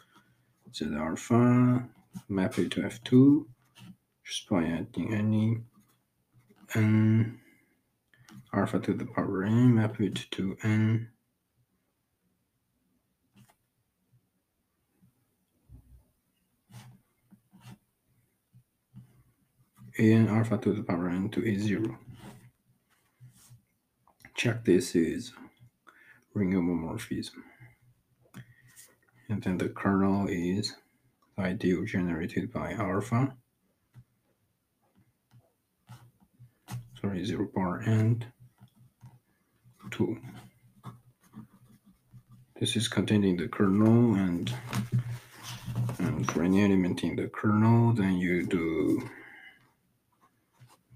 Z 0.76 0.86
alpha, 0.94 1.88
map 2.28 2.60
it 2.60 2.72
to 2.72 2.82
F2, 2.82 3.46
just 4.28 4.50
by 4.50 4.64
adding 4.66 5.14
any 5.14 5.58
n 6.76 7.40
alpha 8.54 8.80
to 8.80 8.94
the 8.94 9.06
power 9.06 9.44
n, 9.44 9.76
map 9.76 10.02
it 10.02 10.26
to 10.32 10.58
n 10.64 11.10
an 19.98 20.28
alpha 20.28 20.58
to 20.58 20.74
the 20.74 20.84
power 20.84 21.10
n 21.10 21.30
to 21.30 21.42
a0. 21.42 21.98
Check 24.36 24.66
this 24.66 24.94
is 24.94 25.32
ring 26.34 26.52
homomorphism. 26.52 27.42
And 29.30 29.42
then 29.42 29.58
the 29.58 29.70
kernel 29.70 30.28
is 30.30 30.76
ideal 31.40 31.86
generated 31.86 32.52
by 32.52 32.74
alpha. 32.74 33.36
Sorry, 37.02 37.24
0 37.26 37.50
bar 37.54 37.80
and 37.80 38.26
2. 39.92 40.18
This 42.60 42.76
is 42.76 42.88
containing 42.88 43.38
the 43.38 43.48
kernel 43.48 44.16
and, 44.16 44.52
and 46.00 46.30
for 46.32 46.44
any 46.44 46.64
element 46.64 47.04
in 47.04 47.16
the 47.16 47.28
kernel, 47.28 47.94
then 47.94 48.18
you 48.18 48.46
do, 48.48 49.08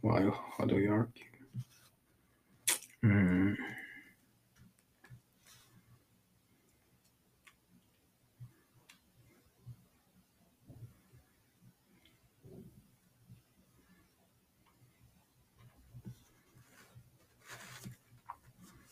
well, 0.01 0.43
how 0.57 0.65
do 0.65 0.79
you 0.79 0.91
argue? 0.91 1.23
Mm. 3.03 3.55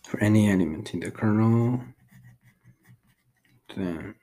For 0.10 0.20
any 0.24 0.50
element 0.52 0.92
in 0.96 1.02
the 1.02 1.12
kernel, 1.12 1.80
then 3.76 4.16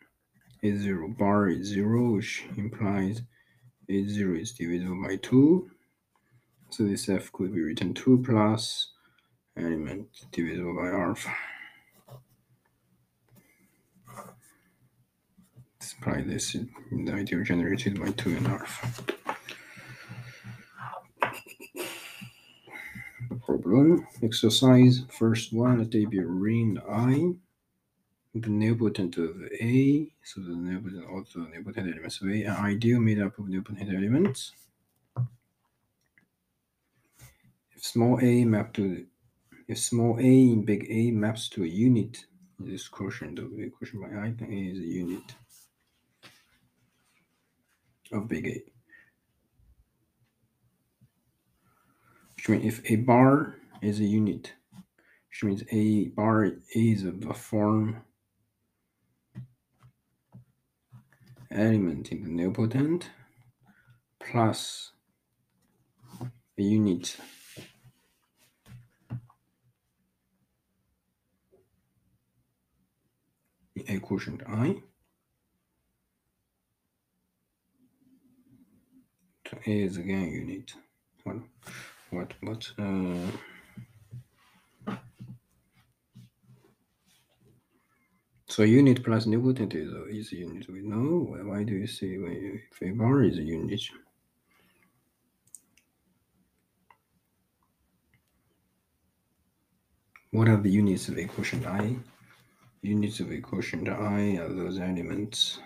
a0 0.64 1.16
bar 1.16 1.48
is 1.48 1.68
0, 1.68 2.16
which 2.16 2.44
implies 2.56 3.22
a0 3.88 4.40
is 4.40 4.50
divisible 4.50 5.00
by 5.00 5.14
2. 5.14 5.70
So 6.70 6.82
this 6.82 7.08
f 7.08 7.30
could 7.30 7.54
be 7.54 7.62
written 7.62 7.94
2 7.94 8.24
plus 8.26 8.90
element 9.56 10.08
divisible 10.32 10.74
by 10.74 10.88
alpha. 10.88 11.32
Supply 15.78 16.22
this 16.22 16.56
in 16.56 17.04
the 17.04 17.12
ideal 17.12 17.44
generated 17.44 18.00
by 18.00 18.10
2 18.10 18.30
and 18.38 18.46
alpha. 18.48 19.25
Problem 23.46 24.04
exercise 24.24 25.04
first 25.08 25.52
one 25.52 25.78
let 25.78 25.94
A 25.94 26.04
be 26.06 26.18
ring 26.18 26.78
I 26.90 27.32
the 28.34 28.48
nilpotent 28.48 29.16
of 29.18 29.40
A, 29.60 30.12
so 30.24 30.40
the 30.40 30.50
nilpotent 30.50 31.08
also 31.08 31.46
nilpotent 31.46 31.92
elements 31.92 32.20
of 32.20 32.28
A, 32.28 32.42
an 32.42 32.56
ideal 32.56 32.98
made 32.98 33.20
up 33.20 33.38
of 33.38 33.44
nilpotent 33.46 33.94
elements. 33.94 34.50
If 37.76 37.84
small 37.84 38.18
a 38.20 38.44
map 38.44 38.74
to 38.74 39.06
if 39.68 39.78
small 39.78 40.18
a 40.18 40.22
in 40.22 40.64
big 40.64 40.84
A 40.90 41.12
maps 41.12 41.48
to 41.50 41.62
a 41.62 41.68
unit, 41.68 42.26
this 42.58 42.88
quotient 42.88 43.38
of 43.38 43.56
the 43.56 43.70
quotient 43.70 44.02
by 44.02 44.08
I, 44.08 44.34
then 44.36 44.50
A 44.50 44.70
is 44.72 44.78
a 44.80 44.82
unit 44.82 45.36
of 48.10 48.26
big 48.26 48.48
A. 48.48 48.75
If 52.48 52.88
a 52.90 52.96
bar 52.96 53.56
is 53.82 54.00
a 54.00 54.04
unit, 54.04 54.52
which 55.30 55.42
means 55.42 55.64
a 55.72 56.08
bar 56.08 56.52
is 56.74 57.02
the 57.02 57.34
form 57.34 58.02
element 61.50 62.12
in 62.12 62.22
the 62.22 62.42
nilpotent 62.42 63.04
plus 64.20 64.92
a 66.58 66.62
unit 66.62 67.16
a 73.88 73.98
quotient 73.98 74.42
i. 74.46 74.76
A 79.66 79.70
is 79.70 79.96
again 79.96 80.30
unit. 80.30 80.74
What 81.24 81.36
what 82.10 82.32
what 82.40 82.70
uh 82.78 83.30
So 88.48 88.62
unit 88.62 89.04
plus 89.04 89.26
new 89.26 89.42
nilpotent 89.42 89.74
is 89.74 90.32
unit. 90.32 90.66
We 90.70 90.80
know 90.80 91.26
why 91.44 91.62
do 91.62 91.74
you 91.74 91.86
say 91.86 92.06
if 92.06 92.80
a 92.80 92.90
bar 92.92 93.22
is 93.22 93.36
a 93.36 93.42
unit? 93.42 93.82
What 100.30 100.48
are 100.48 100.56
the 100.56 100.70
units 100.70 101.08
of 101.08 101.18
a 101.18 101.26
quotient 101.26 101.66
i? 101.66 101.96
Units 102.80 103.20
of 103.20 103.30
a 103.30 103.40
quotient 103.40 103.90
i 103.90 104.38
are 104.38 104.54
those 104.54 104.78
elements. 104.78 105.58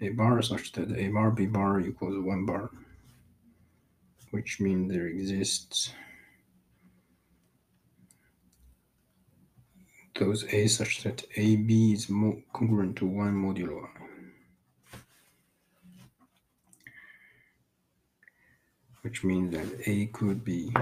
A 0.00 0.08
bar 0.08 0.40
such 0.40 0.72
that 0.72 0.90
a 0.96 1.08
bar 1.08 1.32
b 1.32 1.44
bar 1.44 1.80
equals 1.80 2.24
one 2.24 2.46
bar, 2.46 2.70
which 4.34 4.58
means 4.58 4.90
there 4.90 5.06
exists 5.06 5.92
those 10.18 10.44
A 10.52 10.66
such 10.66 11.04
that 11.04 11.22
AB 11.36 11.92
is 11.92 12.06
congruent 12.52 12.96
to 12.96 13.06
1 13.06 13.32
modulo 13.32 13.84
I. 13.84 14.98
Which 19.02 19.22
means 19.22 19.52
that 19.54 19.68
A 19.86 20.06
could 20.06 20.44
be 20.44 20.74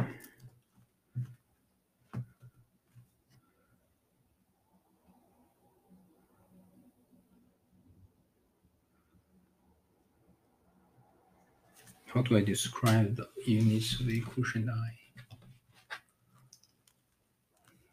How 12.13 12.21
do 12.21 12.37
I 12.37 12.43
describe 12.43 13.17
the 13.17 13.27
units 13.47 13.99
of 13.99 14.07
the 14.07 14.21
quotient 14.21 14.69
I? 14.69 14.99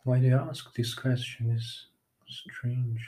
Why 0.04 0.20
do 0.20 0.28
you 0.28 0.36
ask 0.36 0.74
this 0.74 0.94
question 0.94 1.52
is 1.52 1.86
strange. 2.28 3.00